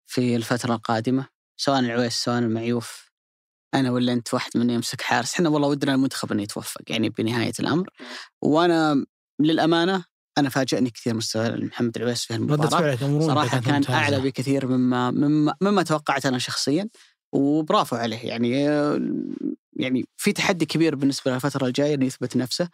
[0.05, 1.27] في الفترة القادمة
[1.57, 3.11] سواء العويس سواء المعيوف.
[3.73, 5.33] أنا ولا أنت واحد منا يمسك حارس.
[5.33, 7.89] إحنا والله ودنا المنتخب أنه يتوفق يعني بنهاية الأمر.
[8.41, 9.05] وأنا
[9.39, 10.05] للأمانة
[10.37, 13.83] أنا فاجأني كثير مستوى محمد العويس في أمرون صراحة كان.
[13.89, 16.89] أعلى بكثير مما مما, مما توقعت أنا شخصيا
[17.33, 18.27] وبرافو عليه.
[18.27, 18.51] يعني
[19.73, 22.69] يعني في تحدي كبير بالنسبة للفترة الجاية إنه يثبت نفسه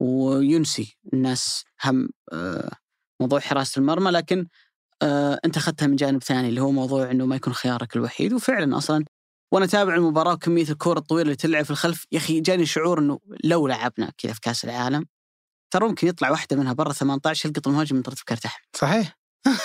[0.00, 2.70] وينسي الناس هم آه،
[3.20, 4.10] موضوع حراسة المرمى.
[4.10, 4.46] لكن
[5.02, 8.76] آه، أنت أخذتها من جانب ثاني اللي هو موضوع إنه ما يكون خيارك الوحيد وفعلا
[8.76, 9.04] أصلا
[9.52, 13.18] وأنا أتابع المباراة وكمية الكورة الطويلة اللي تلعب في الخلف يا أخي جاني شعور إنه
[13.44, 15.06] لو لعبنا كذا في كأس العالم
[15.70, 19.18] ترى ممكن يطلع واحدة منها برا 18 يلقط المهاجم من طرف كرت أحمر صحيح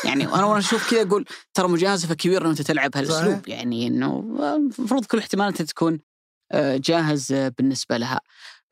[0.06, 2.92] يعني أنا وأنا أشوف كذا أقول ترى مجازفة كبيرة انه انت تلعب.
[2.96, 4.20] هالأسلوب يعني إنه
[4.56, 6.00] المفروض كل احتمال أنت تكون
[6.52, 8.20] آه، جاهز آه، بالنسبة لها.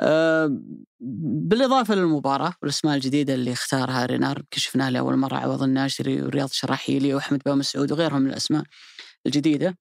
[0.01, 0.59] آه،
[1.49, 7.41] بالإضافة للمباراة والأسماء الجديدة اللي اختارها رينار كشفناها لأول مرة عوض الناشري ورياض شراحيلي واحمد
[7.45, 8.63] بن مسعود وغيرهم من الأسماء
[9.25, 9.77] الجديدة.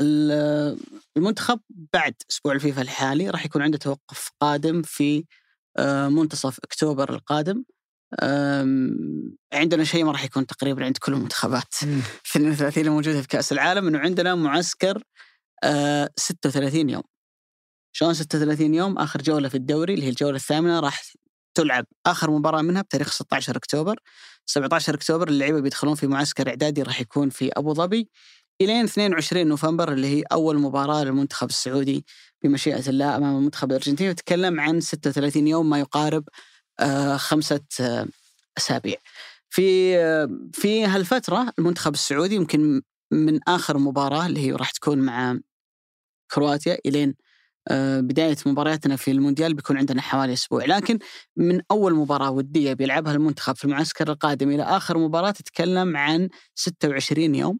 [0.00, 0.78] ال-
[1.16, 1.60] المنتخب
[1.92, 5.24] بعد أسبوع الفيفا الحالي راح يكون عنده توقف قادم في
[5.78, 7.64] آه، منتصف أكتوبر القادم.
[9.52, 11.74] عندنا شيء ما راح يكون تقريبا عند كل المنتخبات
[12.30, 15.02] 32 الموجوده في كأس العالم إنه عندنا معسكر
[15.64, 17.02] آه 36 يوم
[17.92, 21.02] شلون 36 يوم آخر جولة في الدوري اللي هي الجولة الثامنة راح
[21.54, 23.98] تلعب آخر مباراة منها بتاريخ 16 أكتوبر.
[24.46, 28.08] 17 أكتوبر اللعيبة بيدخلون في معسكر إعدادي راح يكون في أبو ظبي.
[28.60, 32.04] إلين 22 نوفمبر اللي هي أول مباراة للمنتخب السعودي
[32.44, 34.10] بمشيئة الله أمام المنتخب الأرجنتيني.
[34.10, 36.24] وتكلم عن 36 يوم ما يقارب
[36.80, 38.06] آه خمسة آه
[38.58, 38.96] أسابيع.
[39.50, 42.82] في آه في هالفترة المنتخب السعودي يمكن
[43.12, 45.38] من آخر مباراة اللي هي راح تكون مع
[46.30, 47.14] كرواتيا إلين
[48.00, 50.64] بداية مبارياتنا في المونديال بيكون عندنا حوالي أسبوع.
[50.64, 50.98] لكن
[51.36, 57.34] من أول مباراة ودية بيلعبها المنتخب في المعسكر القادم إلى آخر مباراة تتكلم عن 26
[57.34, 57.58] يوم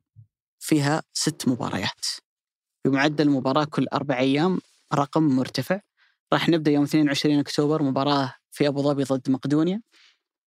[0.60, 2.06] فيها ست مباريات.
[2.86, 4.60] بمعدل مباراه كل أربع أيام
[4.94, 5.80] رقم مرتفع.
[6.32, 9.82] راح نبدأ يوم 22 أكتوبر مباراة في أبو ظبي ضد مقدونيا.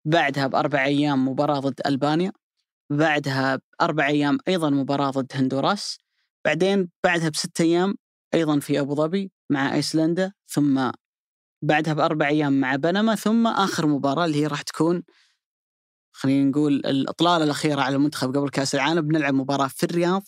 [0.05, 2.31] بعدها بأربع أيام مباراة ضد ألبانيا.
[2.91, 5.97] بعدها بأربع أيام أيضا مباراة ضد هندوراس.
[6.45, 7.95] بعدين بعدها بست أيام
[8.33, 10.91] أيضا في أبو ظبي مع أيسلندا ثم
[11.61, 15.03] بعدها بأربع أيام مع بنما ثم آخر مباراة اللي هي راح تكون
[16.11, 19.01] خلينا نقول الإطلالة الأخيرة على المنتخب قبل كأس العالم.
[19.01, 20.23] بنلعب مباراة في الرياض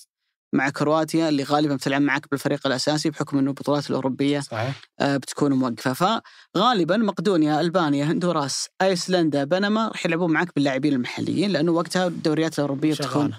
[0.54, 4.82] مع كرواتيا اللي غالبا بتلعب معك بالفريق الأساسي بحكم أنه البطولات الأوروبية صحيح.
[5.00, 6.22] آه، بتكون موقفة.
[6.56, 12.94] فغالبا مقدونيا ألبانيا هندوراس أيسلندا بنما راح يلعبون معك باللاعبين المحليين لأنه وقتها الدوريات الأوروبية
[12.94, 13.38] بتكون شغالة.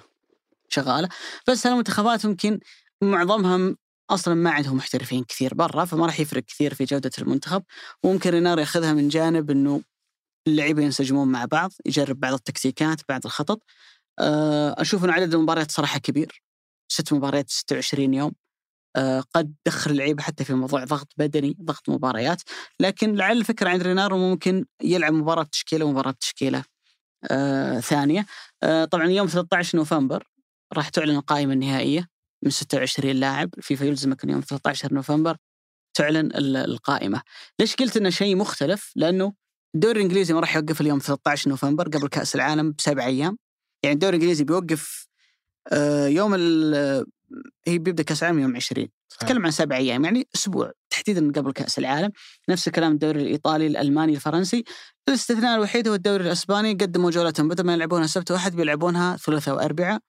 [0.68, 1.08] شغالة.
[1.48, 2.60] بس المنتخبات يمكن
[3.02, 3.76] معظمهم
[4.12, 7.62] أصلا ما عندهم محترفين كثير برا فما راح يفرق كثير في جودة المنتخب.
[8.02, 9.82] وممكن رينار ياخذها من جانب إنه
[10.48, 13.62] اللعيبه ينسجمون مع بعض يجرب بعض التكتيكات بعض الخطط.
[14.18, 16.42] آه، أشوف ان عدد المباريات صراحة كبير.
[16.88, 18.32] ست مباريات 26 يوم.
[18.96, 22.42] آه، قد دخل اللعيبة حتى في موضوع ضغط بدني ضغط مباريات.
[22.80, 26.64] لكن لعل الفكرة عند رينار ممكن يلعب مباراة بتشكيله ومباراة بتشكيله
[27.30, 28.26] آه، ثانية.
[28.62, 30.24] آه، طبعا يوم 13 نوفمبر
[30.74, 32.08] راح تعلن القائمة النهائية.
[32.43, 35.36] من 26 لاعب فيفا يلزمك أن يوم 13 نوفمبر
[35.95, 37.22] تعلن ال- القائمة.
[37.61, 39.32] ليش قلت أنه شيء مختلف؟ لأنه
[39.74, 43.38] الدوري الإنجليزي ما راح يوقف اليوم 13 نوفمبر قبل كأس العالم بسبع أيام.
[43.82, 45.07] يعني الدوري الإنجليزي بيوقف
[45.72, 47.07] آه، يوم ال-
[47.66, 51.78] هي بيبدأ كأس العالم يوم 20 تتكلم عن سبع أيام يعني أسبوع تحديدا قبل كأس
[51.78, 52.11] العالم.
[52.49, 54.64] نفس الكلام الدوري الإيطالي الألماني الفرنسي.
[55.09, 57.49] الاستثناء الوحيد هو الدوري الإسباني قدموا جولتهم.
[57.49, 60.01] بدل ما يلعبونها سبت واحد بيلعبونها ثلاثاء وأربعاء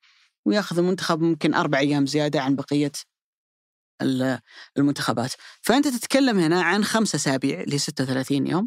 [0.46, 2.92] وياخذ المنتخب ممكن أربع أيام زيادة عن بقية
[4.02, 4.40] ال-
[4.78, 8.66] المنتخبات، فأنت تتكلم هنا عن خمسة أسابيع اللي هي 36 يوم.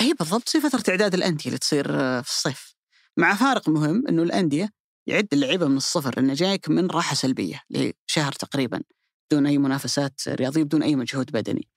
[0.00, 2.74] هي بالضبط زي فتره اعداد الأندية اللي تصير آه، في الصيف.
[3.18, 4.70] مع فارق مهم إنه الأندية
[5.08, 6.14] يعد اللعيبة من الصفر.
[6.16, 8.82] لأنه جايك من راحة سلبية اللي هي شهر تقريبا
[9.30, 11.68] بدون أي منافسات رياضية بدون أي مجهود بدني.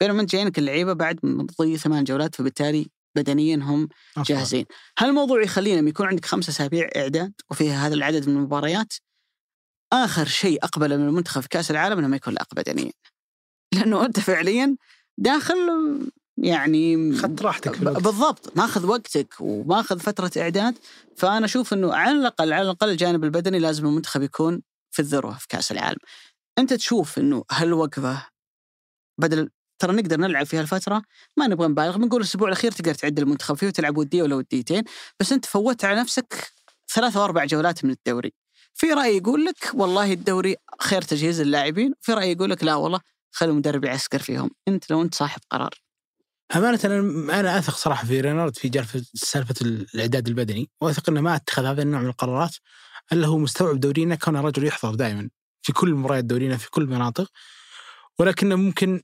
[0.00, 4.24] بينما أنت جايينك اللعيبة بعد مضي ثمان جولات فبالتالي بدنيا هم أفضل.
[4.34, 4.64] جاهزين.
[4.98, 8.92] هل الموضوع يخلينا يكون عندك خمسة أسابيع إعداد وفيها هذا العدد من المباريات؟
[9.92, 12.92] آخر شيء أقبله من المنتخب في كأس العالم أنه ما يكون لائق بدنيا.
[13.74, 14.76] لأنه أنت فعليا
[15.18, 15.56] داخل
[16.38, 18.02] يعني خدت راحتك في ب- الوقت.
[18.02, 20.78] بالضبط ماخذ وقتك وماخذ فترة إعداد.
[21.16, 25.46] فأنا أشوف أنه على الأقل على الأقل الجانب البدني لازم المنتخب يكون في الذروة في
[25.48, 25.98] كأس العالم.
[26.58, 28.26] أنت تشوف أنه هالوقفة
[29.20, 31.02] بدل ترى نقدر نلعب في هالفترة
[31.36, 34.82] ما نبغى نبالغ بنقول الأسبوع الأخير تقدر تعدل المنتخب فيه وتلعب ودية ولا وديتين.
[35.20, 36.52] بس أنت فوتت على نفسك
[36.94, 38.32] ثلاث أو أربع جولات من الدوري.
[38.74, 43.00] في رأي يقول لك والله الدوري خير تجهيز اللاعبين في رأي يقول لك لا والله
[43.32, 44.50] خلي المدرب يعسكر فيهم.
[44.68, 45.74] أنت لو أنت صاحب قرار.
[46.56, 50.70] أمانة أنا أنا أثق صراحة في رينارد في جلفة سالفة الإعداد البدني.
[50.80, 52.56] وأثق أنه ما أتخذ هذا النوع من القرارات
[53.12, 55.30] إلا هو مستوعب دورينا كونه رجل يحضر دائما
[55.62, 57.30] في كل مباريات دورينا في كل المناطق
[58.18, 59.02] ولكنه ممكن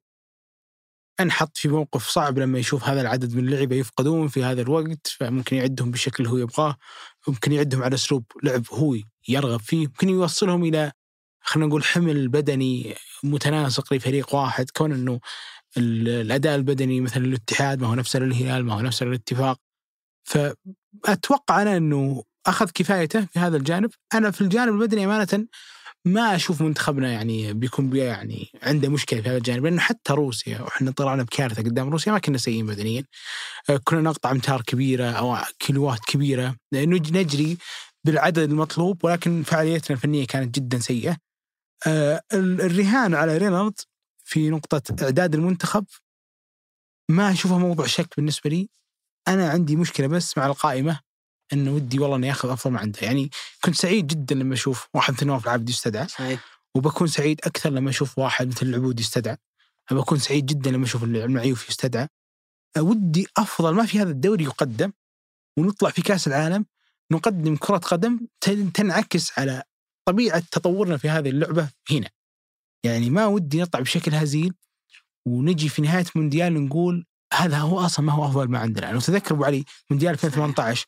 [1.21, 5.57] أنحط في موقف صعب لما يشوف هذا العدد من اللعيبه يفقدون في هذا الوقت فممكن
[5.57, 6.77] يعدهم بالشكل اللي هو يبغاه
[7.29, 8.97] ممكن يعدهم على أسلوب لعب هو
[9.29, 10.93] يرغب فيه ممكن يوصلهم إلى
[11.41, 15.21] خلينا نقول حمل بدني متناسق لفريق واحد كون إنه
[15.77, 19.61] ال- الأداء البدني مثلا الاتحاد ما هو نفس الهلال ما هو نفس الاتفاق.
[20.25, 23.91] فأتوقع أنا إنه أخذ كفايته في هذا الجانب.
[24.15, 25.47] أنا في الجانب البدني أمانة
[26.07, 30.61] ما أشوف منتخبنا يعني بيكون بي يعني عنده مشكلة في هذا الجانب لأنه حتى روسيا
[30.63, 33.05] وإحنا طلعنا بكارثة قدام روسيا ما كنا سيئين بدنيا.
[33.71, 36.57] آه، كنا نقطع أمتار كبيرة أو كيلوات كبيرة.
[36.75, 37.59] نج- نجري
[38.05, 41.17] بالعدد المطلوب ولكن فعاليتنا الفنية كانت جدا سيئة.
[41.87, 43.81] آه، ال- الرهان على رينارد
[44.25, 45.85] في نقطة إعداد المنتخب
[47.11, 48.69] ما أشوفه موضوع شك بالنسبة لي.
[49.29, 51.01] أنا عندي مشكلة بس مع القائمة.
[51.53, 52.99] انه ودي والله انه ياخذ أفضل ما عنده.
[53.03, 53.31] يعني
[53.65, 56.45] كنت سعيد جدا لما أشوف واحد مثل نواف العبد يستدعى صحيح.
[56.75, 59.37] وبكون سعيد أكثر لما أشوف واحد مثل العبود يستدعى.
[59.91, 62.09] بكون سعيد جدا لما أشوف المعيوف يستدعى.
[62.79, 64.93] ودي أفضل ما في هذا الدوري يقدم
[65.59, 66.67] ونطلع في كأس العالم
[67.13, 69.63] نقدم كرة قدم تن- تنعكس على
[70.09, 72.11] طبيعة تطورنا في هذه اللعبة هنا.
[72.85, 74.55] يعني ما ودي نطلع بشكل هزيل
[75.27, 78.93] ونجي في نهاية مونديال نقول هذا هو أصلا ما هو أفضل ما عندنا.
[78.93, 80.87] لو تذكر أبو علي مونديال 2018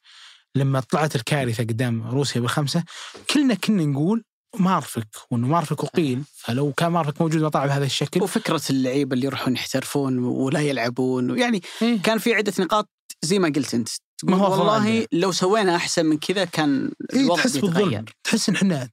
[0.57, 2.84] لما طلعت الكارثة قدام روسيا بالخمسة
[3.30, 4.22] كلنا كنا نقول
[4.59, 9.26] مارفك وإنه مارفك اقيل فلو كان مارفك موجود ما طلع بهذا الشكل وفكرة اللعيبة اللي
[9.26, 12.02] يروحون يحترفون ولا يلعبون يعني إيه.
[12.02, 12.88] كان في عدة نقاط
[13.22, 15.07] زي ما قلت تقول ما هو والله عندنا.
[15.12, 18.88] لو سوينا أحسن من كذا كان إيه الوضع تحس بالظلم تحس إن إحنا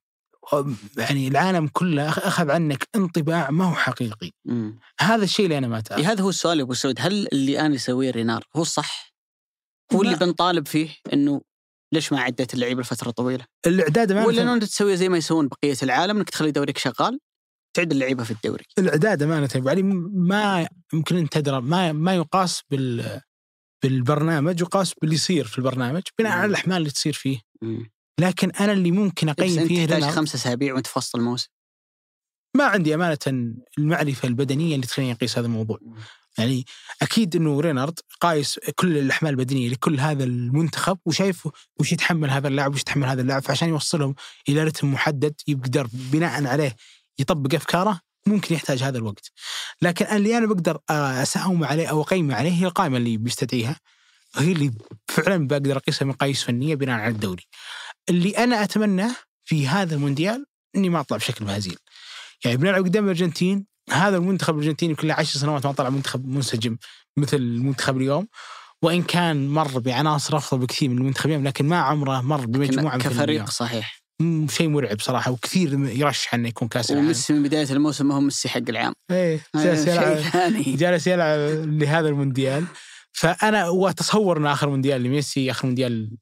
[0.98, 4.80] يعني العالم كله أخذ عنك انطباع ما هو حقيقي مم.
[5.00, 6.06] هذا الشيء اللي أنا ما إيه أتعرف.
[6.06, 9.14] هذا هو السؤال يا أبو سعود هل اللي أنا يسويه رينار هو الصح؟
[9.94, 10.16] هو اللي.
[10.16, 11.42] بنطالب فيه إنه
[11.94, 15.48] ليش ما عدت اللعيبه لفترة طويلة؟ الإعداد ولا امانه انه انت تسوي زي ما يسوون
[15.48, 17.20] بقية العالم إنك تخلي دوريك شغال
[17.76, 18.66] تعد اللعيبة في الدوري.
[18.78, 23.22] الإعداد امانه ابو علي ما يمكن أن تدرى ما ما يقاس بال
[23.84, 27.92] بالبرنامج يقاس باللي يصير في البرنامج بناء على الأحمال اللي تصير فيه مم.
[28.20, 31.50] لكن أنا اللي ممكن بس أقيم أنت فيه تحتاج خمسة أسابيع وأنت في وسط الموسم.
[32.58, 35.80] ما عندي أمانة المعرفة البدنية اللي تخليني أقيس هذا الموضوع
[36.38, 36.66] يعني
[37.02, 41.48] أكيد إنه رينارد قايس كل الأحمال البدنية لكل هذا المنتخب وشايف
[41.80, 44.16] وش يتحمل هذا اللاعب وش يتحمل هذا اللاعب فعشان يوصلهم
[44.50, 46.76] إلى رتم محدد يقدر بناء عليه
[47.20, 49.32] يطبق أفكاره ممكن يحتاج هذا الوقت.
[49.82, 53.80] لكن اللي أنا بقدر اساوم عليه أو اقيم عليه هي القائمة اللي بيستدعيها
[54.36, 54.72] هي اللي
[55.08, 57.44] فعلا بقدر أقيسها مقاييس فنية بناء على الدوري.
[58.10, 59.16] اللي أنا اتمناه
[59.46, 61.78] في هذا المونديال إني ما أطلع بشكل مهزيل
[62.46, 66.78] يعني بنلعب قدام الأرجنتين هذا المنتخب الأرجنتيني له 10 سنوات ما طلع منتخب منسجم
[67.18, 68.28] مثل المنتخب اليوم
[68.84, 73.50] وإن كان مر بعناصر أفضل بكثير من المنتخب اليوم لكن ما عمره مر بمجموعة كفريق.
[73.50, 74.04] صحيح
[74.50, 78.22] شيء مرعب صراحة وكثير يرشح إنه يكون كأس العالم وميسي من بداية الموسم ما هو
[78.22, 78.94] ميسي حق العام.
[79.12, 80.18] إيه هذا جالس يلعب.
[80.82, 82.66] جالس يلعب لهذا المونديال
[83.12, 86.18] فأنا وأتصور إنه آخر مونديال لميسي آخر مونديال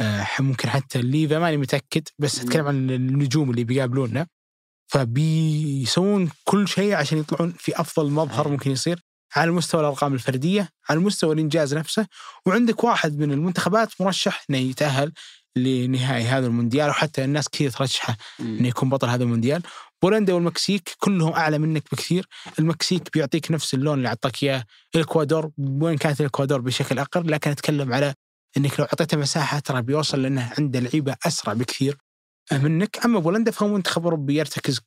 [0.00, 2.40] آه ممكن حتى الليفا ماني متأكد بس.
[2.40, 4.26] أتكلم عن النجوم اللي بيقابلونا
[4.90, 8.48] فبيسوون كل شيء عشان يطلعون في أفضل مظهر.
[8.48, 9.00] ممكن يصير.
[9.36, 12.06] على مستوى الأرقام الفردية على مستوى الإنجاز نفسه
[12.46, 15.12] وعندك واحد من المنتخبات مرشح إنه يتأهل
[15.56, 19.62] لنهائي هذا المونديال وحتى الناس كثير ترشحه إنه يكون بطل هذا المونديال.
[20.02, 22.26] بولندا والمكسيك كلهم أعلى منك بكثير.
[22.58, 24.64] المكسيك بيعطيك نفس اللون اللي اعطاك إياه.
[24.94, 28.14] الاكوادور وين كانت الاكوادور بشكل أقل لكن أتكلم على
[28.56, 31.96] إنك لو أعطيته مساحة ترى بيوصل لأنه عنده لعيبة أسرع بكثير.
[32.52, 34.80] منك اما بولندا فهو منتخب اوروبي يرتكز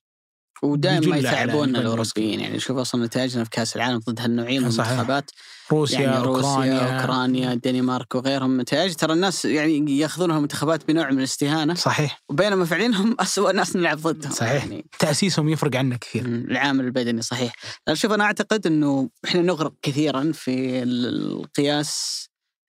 [0.64, 2.40] ودائما على يتعبون الأوروبيين.
[2.40, 4.66] يعني شوف أصلا نتائجنا في كأس العالم ضد هالنوعيه من.
[4.66, 5.32] المنتخبات
[5.72, 7.54] روسيا يعني روسيا أوكرانيا.
[7.54, 8.62] الدنمارك وغيرهم.
[8.62, 11.74] نتائج ترى الناس يعني ياخذونها المنتخبات بنوع من الاستهانة.
[11.74, 12.22] صحيح.
[12.30, 14.64] وبينما فعليا هم اسوء ناس نلعب ضدهم صحيح.
[14.66, 16.26] يعني تأسيسهم يفرق عنك كثير.
[16.26, 17.54] العامل البدني صحيح.
[17.94, 22.24] شوف أنا أعتقد إنه إحنا نغرق كثيرا في ال- القياس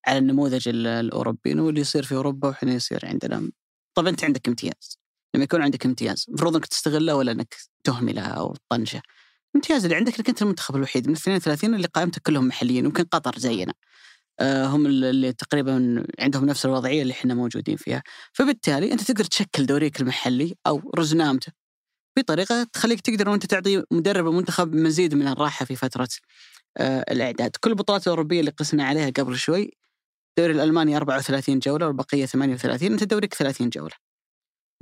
[0.07, 3.51] على النموذج ال- الاوروبي انه اللي يصير في أوروبا وإحنا يصير عندنا
[3.95, 4.99] طب أنت عندك امتياز.
[5.35, 9.03] لما يكون عندك امتياز المفروض إنك تستغله ولا إنك تهمله أو تطنشه.
[9.55, 13.39] الامتياز اللي عندك إنك أنت المنتخب الوحيد من 32 اللي قائمتك كلهم محليين يمكن قطر
[13.39, 13.75] زينا.
[14.41, 18.03] آه، هم اللي تقريبا عندهم نفس الوضعية اللي إحنا موجودين فيها.
[18.33, 21.53] فبالتالي أنت تقدر تشكل دوريك المحلي أو رزنامته
[22.19, 26.09] بطريقة تخليك تقدر وأنت تعطي مدرب المنتخب مزيد من الراحة في فترة
[26.77, 29.71] آه، الإعداد، كل البطولات الأوروبية اللي قسنا عليها قبل شوي
[30.39, 33.93] الدوري الألماني 34 جولة والبقية 38 أنت دوريك 30 جولة.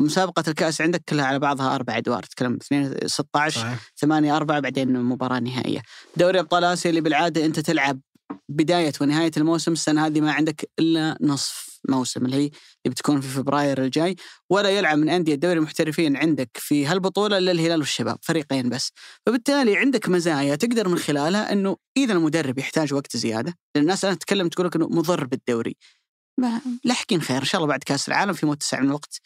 [0.00, 5.02] مسابقة الكأس عندك كلها على بعضها أربع أدوار تتكلم 2 16 صحيح 8 4 بعدين
[5.02, 5.82] مباراة نهائية.
[6.16, 8.00] دوري أبطال آسيا اللي بالعادة أنت تلعب
[8.48, 12.54] بداية ونهاية الموسم السنة هذه ما عندك إلا نصف موسم اللي هي اللي
[12.86, 14.16] بتكون في فبراير الجاي
[14.50, 18.92] ولا يلعب من أندية دوري المحترفين عندك في هالبطولة إلا الهلال والشباب فريقين بس.
[19.26, 24.14] فبالتالي عندك مزايا تقدر من خلالها أنه إذا المدرب يحتاج وقت زيادة لأن الناس أنا
[24.14, 25.76] تتكلم تقول لك أنه مضر بالدوري.
[26.84, 29.20] لاحقين خير إن شاء الله بعد كأس العالم في متسع من الوقت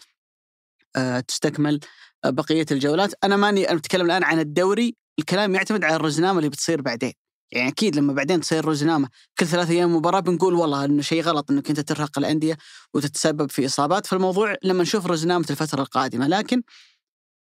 [0.96, 1.80] آه، تستكمل
[2.24, 3.14] آه، بقية الجولات.
[3.24, 7.12] أنا ماني أنا بتكلم الآن عن الدوري الكلام يعتمد على الرزنامة اللي بتصير بعدين.
[7.52, 11.50] يعني أكيد لما بعدين تصير رزنامه كل ثلاث أيام مباراة بنقول والله إنه شيء غلط
[11.50, 12.56] إنك أنت ترهق الأندية
[12.94, 16.62] وتتسبب في إصابات فالموضوع لما نشوف رزنامه الفترة القادمة لكن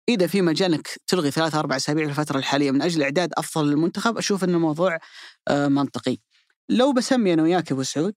[0.10, 3.70] إذا في مجال انك تلغي ثلاث أربع أسابيع في الفترة الحالية من أجل إعداد أفضل
[3.70, 5.00] للمنتخب أشوف انه موضوع
[5.48, 6.18] آه، منطقي.
[6.70, 8.14] لو بسمي أنا وياك أبو سعود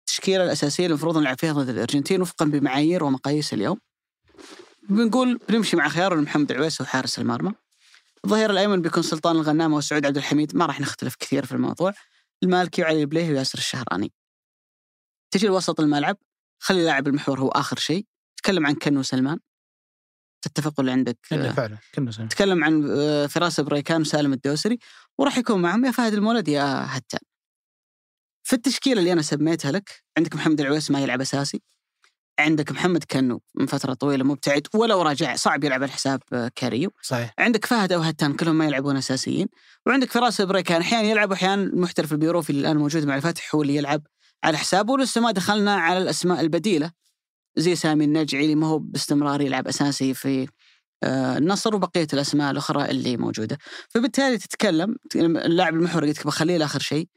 [0.00, 3.78] التشكيلة الأساسية المفروض نلعب فيها ضد الأرجنتين وفقا بمعايير ومقاييس اليوم
[4.88, 7.52] بنقول بنمشي مع خيار محمد عويس وحارس المرمى.
[8.24, 11.92] الظهير الأيمن بيكون سلطان الغنامه وسعود عبد الحميد ما راح نختلف كثير في الموضوع.
[12.42, 14.12] المالكي وعلي البليهي وياسر الشهراني.
[15.30, 16.16] تجي لوسط الملعب
[16.58, 18.06] خلي لاعب المحور هو آخر شيء.
[18.36, 19.38] تكلم عن كنو سلمان.
[20.42, 22.28] تتفق ولا عندك فعلا كنا سنة.
[22.28, 24.78] تكلم عن آه، فراس بريكان وسالم الدوسري
[25.18, 27.20] وراح يكون معهم يا فهد المولد يا هتان.
[28.46, 31.62] في التشكيلة اللي أنا سميتها لك عندك محمد العويس ما يلعب أساسي.
[32.38, 36.90] عندك محمد كنو من فترة طويلة مبتعد ولو رجع صعب يلعب على حساب آه، كاريو.
[37.02, 37.34] صحيح.
[37.38, 39.48] عندك فهد أو هتان كلهم ما يلعبون أساسيين.
[39.86, 43.76] وعندك فراس بريكان أحيانا يلعب واحيانا المحترف البيروفي اللي الآن موجود مع الفتح هو اللي
[43.76, 44.02] يلعب
[44.44, 44.92] على حسابه.
[44.92, 46.90] ولسه ما دخلنا على الأسماء البديلة.
[47.56, 50.48] زي سامي النجعي اللي ما هو باستمرار يلعب أساسي في
[51.02, 53.58] آه، النصر وبقية الأسماء الأخرى اللي موجودة.
[53.88, 57.08] فبالتالي تتكلم اللاعب المحوري قلت بخليه لآخر شيء.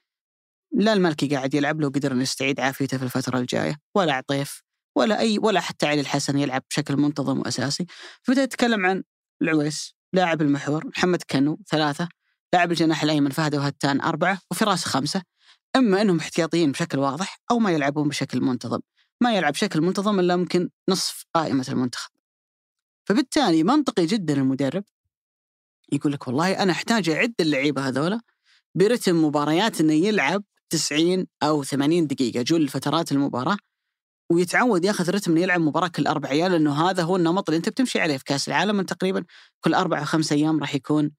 [0.72, 4.67] لا المالكي قاعد يلعب لو قدر إنه يستعيد عافيته في الفترة الجاية ولا عطيف.
[4.98, 7.86] ولا أي ولا حتى علي الحسن يلعب بشكل منتظم وأساسي.
[8.24, 9.04] فبدأ تتكلم عن
[9.42, 12.10] العويس لاعب المحور محمد كنو ثلاثة
[12.54, 15.22] لاعب الجناح الأيمن فهد وهتان أربعة وفراس خمسة.
[15.76, 18.80] إما أنهم احتياطيين بشكل واضح أو ما يلعبون بشكل منتظم.
[19.22, 22.12] ما يلعب بشكل منتظم إلا ممكن نصف قائمة المنتخب.
[23.06, 24.84] فبالتالي منطقي جدا المدرب.
[25.92, 28.22] يقول لك والله أنا أحتاج أعد اللعيبة هذولا
[28.76, 33.58] برتم مباريات أنه يلعب 90 أو 80 دقيقة جل فترات المباراة.
[34.32, 38.00] ويتعود ياخذ رتم يلعب مباراة كل أربع أيام لأنه هذا هو النمط اللي أنت بتمشي
[38.00, 39.24] عليه في كأس العالم تقريبا
[39.64, 41.12] كل أربع أو خمس أيام راح يكون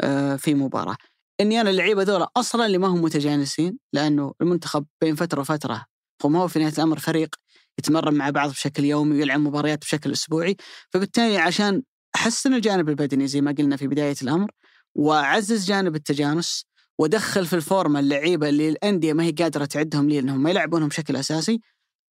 [0.00, 0.96] آه، في مباراة.
[1.40, 5.84] إني أنا اللعيبة ذولا أصلا اللي ما هم متجانسين لأنه المنتخب بين فترة وفترة
[6.24, 7.34] هو ما هو في نهاية الأمر فريق
[7.78, 10.56] يتمرن مع بعض بشكل يومي ويلعب مباريات بشكل أسبوعي،
[10.90, 11.82] فبالتالي عشان
[12.16, 14.50] أحسن الجانب البدني زي ما قلنا في بداية الأمر
[14.94, 16.64] وأعزز جانب التجانس
[16.98, 21.16] وأدخل في الفورمة اللعيبة اللي الأندية ما هي قادرة تعدهم لي انهم ما يلعبونهم بشكل
[21.16, 21.60] أساسي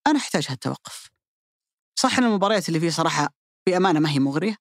[0.06, 1.08] أنا أحتاج هالتوقف.
[1.98, 3.28] صح إن المباريات اللي فيه صراحة
[3.68, 4.56] بأمانة ما هي مغرية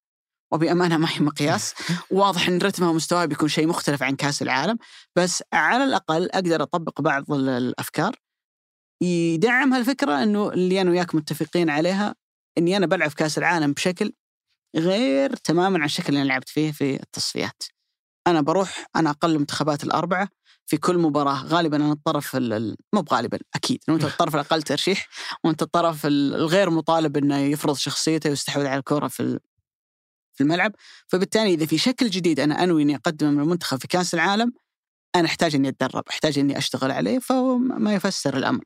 [0.54, 1.74] وبأمانة ما هي مقياس،
[2.12, 4.78] واضح إن رتمها ومستواها بيكون شيء مختلف عن كأس العالم،
[5.16, 8.16] بس على الأقل أقدر أطبق بعض ال- الأفكار
[9.04, 12.16] يدعم هالفكرة إنه اللي أنا وياك متفقين عليها
[12.58, 14.14] إني أنا بلعب كأس العالم بشكل
[14.76, 17.64] غير تماما عن الشكل اللي أنا لعبت فيه في التصفيات.
[18.28, 20.30] أنا بروح أنا أقل المنتخبات الأربعة
[20.68, 23.80] في كل مباراة غالبا أنا الطرف ال- ال- مو بغالبا أكيد.
[23.90, 25.08] انه أنت الطرف الأقل ترشيح
[25.44, 29.40] وأنت الطرف ال- الغير مطالب إنه يفرض شخصيته ويستحوذ على الكره في
[30.34, 30.72] في الملعب.
[31.08, 34.54] فبالتالي إذا في شكل جديد أنا أنوي إني أقدمه من المنتخب في كأس العالم
[35.16, 38.64] أنا أحتاج إني أتدرب أحتاج إني أشتغل عليه فهو ما يفسر الأمر.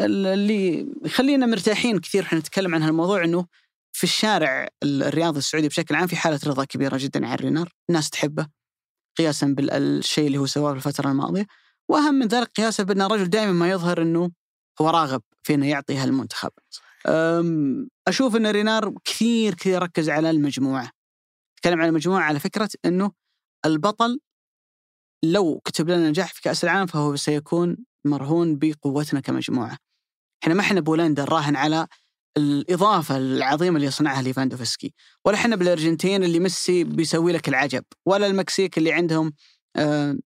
[0.00, 3.46] ال- اللي يخلينا مرتاحين كثير إحنا نتكلم عن هالموضوع إنه
[3.92, 8.10] في الشارع ال- الرياضي السعودي بشكل عام في حالة رضا كبيرة جدا عن رينار الناس
[8.10, 8.46] تحبه
[9.18, 11.46] قياسا بالشيء اللي هو سواه في الفترة الماضية
[11.88, 14.30] وأهم من ذلك قياسا بأن الرجل دائما ما يظهر إنه
[14.80, 16.50] هو راغب في إنه يعطي هالمنتخب.
[18.08, 20.90] أشوف إن رينار كثير كثير ركز على المجموعة.
[21.56, 23.12] تكلم عن مجموعه على فكرة إنه
[23.66, 24.20] البطل
[25.24, 29.76] لو كتب لنا نجاح في كأس العالم فهو سيكون مرهون بقوتنا كمجموعة.
[30.42, 31.86] إحنا ما إحنا بولندا نراهن على
[32.36, 38.78] الإضافة العظيمة اللي يصنعها ليفاندوفسكي، ولا إحنا بالأرجنتين اللي ميسي بيسوي لك العجب، ولا المكسيك
[38.78, 39.32] اللي عندهم
[39.76, 40.16] آه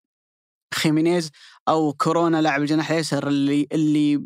[0.75, 1.31] خيمينيز
[1.69, 4.23] أو كورونا لاعب الجناح الأيسر اللي اللي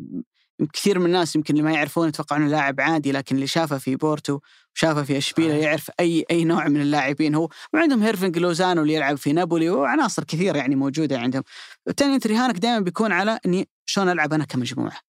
[0.73, 3.95] كثير من الناس يمكن اللي ما يعرفون يتوقعون إنه لاعب عادي لكن اللي شافه في
[3.95, 4.39] بورتو
[4.75, 7.35] وشافه في إشبيليا يعرف أي أي نوع من اللاعبين.
[7.35, 11.43] هو وعندهم هيرفينغ لوزانو اللي يلعب في نابولي وعناصر كثيرة يعني موجودة عندهم.
[11.85, 14.99] بالتالي أنت رهانك دائما بيكون على إني شلون ألعب أنا كمجموعة؟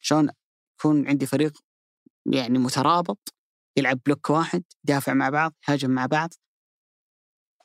[0.00, 0.28] شلون
[0.78, 1.52] يكون عندي فريق
[2.26, 3.34] يعني مترابط
[3.78, 6.30] يلعب block واحد يدافع مع بعض يهاجم مع بعض.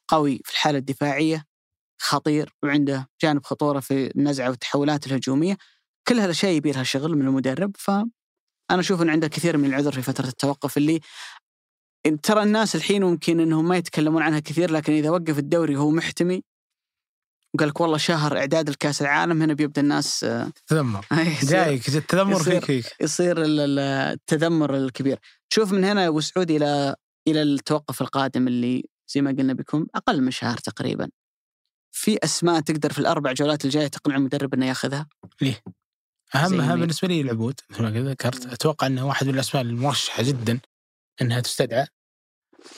[0.07, 1.45] قوي في الحالة الدفاعية
[2.01, 5.57] خطير وعنده جانب خطورة في النزعة والتحولات الهجومية.
[6.07, 8.09] كل هذا الاشياء يبي لها شغل من المدرب فانا
[8.71, 10.99] أشوف إن عنده كثير من العذر في فترة التوقف اللي
[12.23, 16.43] ترى الناس الحين ممكن إنهم ما يتكلمون عنها كثير لكن إذا وقف الدوري وهو محتمي
[17.55, 20.25] وقال لك والله شهر إعداد الكاس العالم هنا بيبدأ الناس
[20.67, 21.05] تذمر.
[21.43, 22.95] جايك التذمر فيك فيك.
[23.01, 25.19] يصير التذمر الكبير.
[25.49, 26.95] تشوف من هنا يا أبو سعود إلى
[27.27, 28.83] إلى التوقف القادم اللي
[29.13, 31.09] زي ما قلنا بيكون أقل من شهر تقريبا.
[31.91, 35.07] في أسماء تقدر في الأربع جولات الجاية تقنع المدرب إنه ياخذها؟
[35.41, 35.61] ليه؟
[36.35, 40.59] اهمها بالنسبة لي العبود مثل ما ذكرت أتوقع إنه واحد من الأسماء المرشحة جدا
[41.21, 41.87] إنها تستدعى.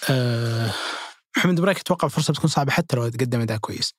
[0.09, 0.73] أه
[1.37, 3.93] محمد برايك أتوقع الفرصه بتكون صعبة حتى لو تقدم أداء كويس.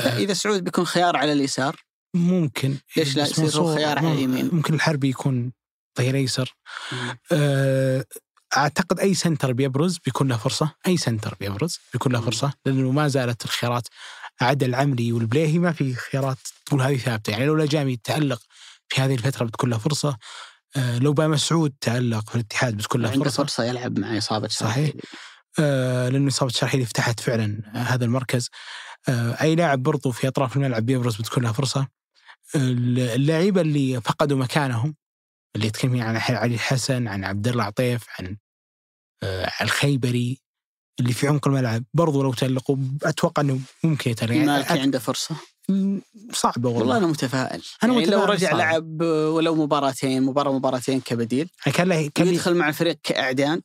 [0.00, 1.76] اذا سعود بيكون خيار على اليسار؟
[2.14, 5.52] ممكن ليش لا يصير خيار على اليمين؟ ممكن الحربي يكون
[5.98, 6.54] ظهير ايسر
[7.32, 8.04] أه
[8.56, 13.08] أعتقد أي center بيبرز بيكون له فرصة، أي center بيبرز بيكون له فرصة لأنه ما
[13.08, 13.88] زالت الخيارات
[14.40, 18.42] عدا العمري والبليهي ما في خيارات تقول هذه ثابتة، يعني لولا جامي تالق
[18.88, 20.16] في هذه الفترة بتكون له فرصة،
[20.76, 23.18] آه لو بامسعود تالق في الاتحاد بتكون له فرصه.
[23.18, 23.64] عنده فرصة.
[23.64, 24.92] يلعب مع إصابة صحيح.
[25.58, 28.50] آه لأنه إصابة الشراحيلي فتحت فعلا هذا المركز.
[29.08, 31.88] آه أي لاعب برضو في أطراف الملعب بيبرز بتكون له فرصة.
[32.54, 34.96] اللعيبة اللي فقدوا مكانهم
[35.56, 38.36] اللي يتكلمين عن علي الحسن عن عبد الله عطيف عن
[39.22, 40.40] آه الخيبري
[41.00, 45.36] اللي في عمق الملعب برضو لو تألقوا أتوقع إنه ممكن يتألق يعني مالكي عنده فرصة؟
[46.32, 46.80] صعبة والله.
[46.80, 47.62] والله أنا متفائل.
[47.84, 48.58] أنا يعني متفائل لو رجع صعب.
[48.58, 53.62] لعب ولو مباراتين مباراة مباراتين كبديل كان له كان يدخل مع الفريق كإعداد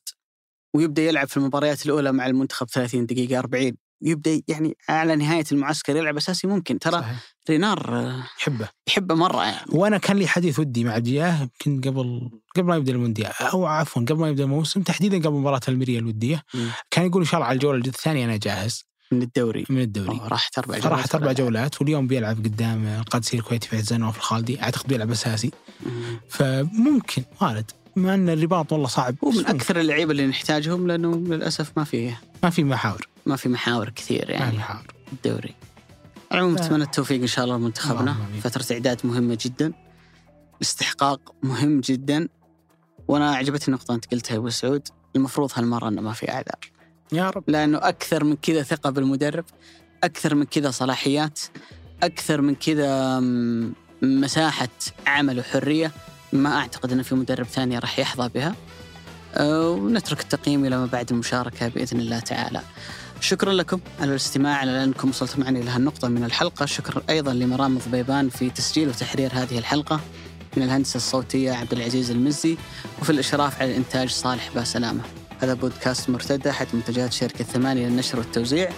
[0.75, 5.95] ويبدأ يلعب في المباريات الأولى مع المنتخب 30 دقيقة 40 يبدأ يعني على نهاية المعسكر
[5.95, 6.79] يلعب أساسي ممكن.
[6.79, 7.35] ترى صحيح.
[7.49, 8.69] رينار يحبه.
[8.87, 9.65] يحبه مرة يعني.
[9.71, 14.01] وأنا كان لي حديث ودي مع جياه يمكن قبل قبل ما يبدأ المونديال أو عفوا
[14.01, 16.43] قبل ما يبدأ الموسم تحديدا قبل مباراة الميريا الودية.
[16.53, 16.69] مم.
[16.91, 18.85] كان يقول إن شاء الله على الجولة الثانية أنا جاهز.
[19.11, 19.65] من الدوري.
[19.69, 20.21] من الدوري.
[20.23, 20.91] راحت أربع جولات.
[20.91, 24.61] راحت أربع جولات واليوم بيلعب قدام القادسي الكويتي في عزان نواف الخالدي.
[24.61, 25.51] أعتقد بيلعب أساسي.
[25.85, 26.19] مم.
[26.29, 27.71] فممكن وارد.
[27.95, 29.15] مع أن الرباط والله صعب.
[29.23, 29.55] هو بس من ممكن.
[29.55, 33.07] أكثر اللعيبة اللي نحتاجهم لأنه للأسف ما في ما في محاور.
[33.25, 34.93] ما في محاور كثير ما في يعني محاور.
[35.13, 35.55] الدوري
[36.31, 36.65] على العموم لا.
[36.65, 38.15] نتمنى التوفيق إن شاء الله لمنتخبنا.
[38.43, 39.73] فترة إعداد مهمة جدا.
[40.61, 42.27] استحقاق مهم جدا.
[43.07, 44.87] وأنا عجبتني النقطة أنت قلتها يا أبو سعود.
[45.15, 46.71] المفروض هالمرة إنه ما في اعذار
[47.11, 47.43] يا رب.
[47.47, 49.45] لأنه أكثر من كذا ثقة بالمدرب
[50.03, 51.39] أكثر من كذا صلاحيات
[52.03, 53.19] أكثر من كذا
[54.01, 54.69] مساحة
[55.07, 55.91] عمل وحرية
[56.33, 58.55] ما أعتقد إن في مدرب ثاني راح يحظى بها.
[59.33, 62.61] أه، ونترك التقييم إلى ما بعد المشاركة بإذن الله تعالى.
[63.21, 66.65] شكرا لكم على الاستماع على انكم وصلتم معنا إلى هالنقطة من الحلقة.
[66.65, 69.99] شكرا أيضا لمرام ضبيبان في تسجيل وتحرير هذه الحلقة
[70.57, 72.57] من الهندسة الصوتية عبد العزيز المزي
[73.01, 75.01] وفي الإشراف على الإنتاج صالح باسلامة.
[75.41, 78.69] هذا بودكاست مرتدى احد منتجات شركة ثمانية للنشر والتوزيع.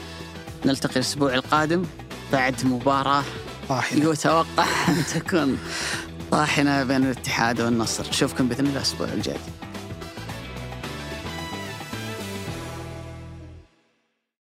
[0.66, 1.86] نلتقي الأسبوع القادم
[2.32, 3.24] بعد مباراة
[3.70, 4.12] طاحنة.
[4.12, 5.58] يتوقع أن تكون
[6.32, 8.08] طاحنة بين الاتحاد والنصر.
[8.10, 9.38] نشوفكم بإذن الله الأسبوع الجاي.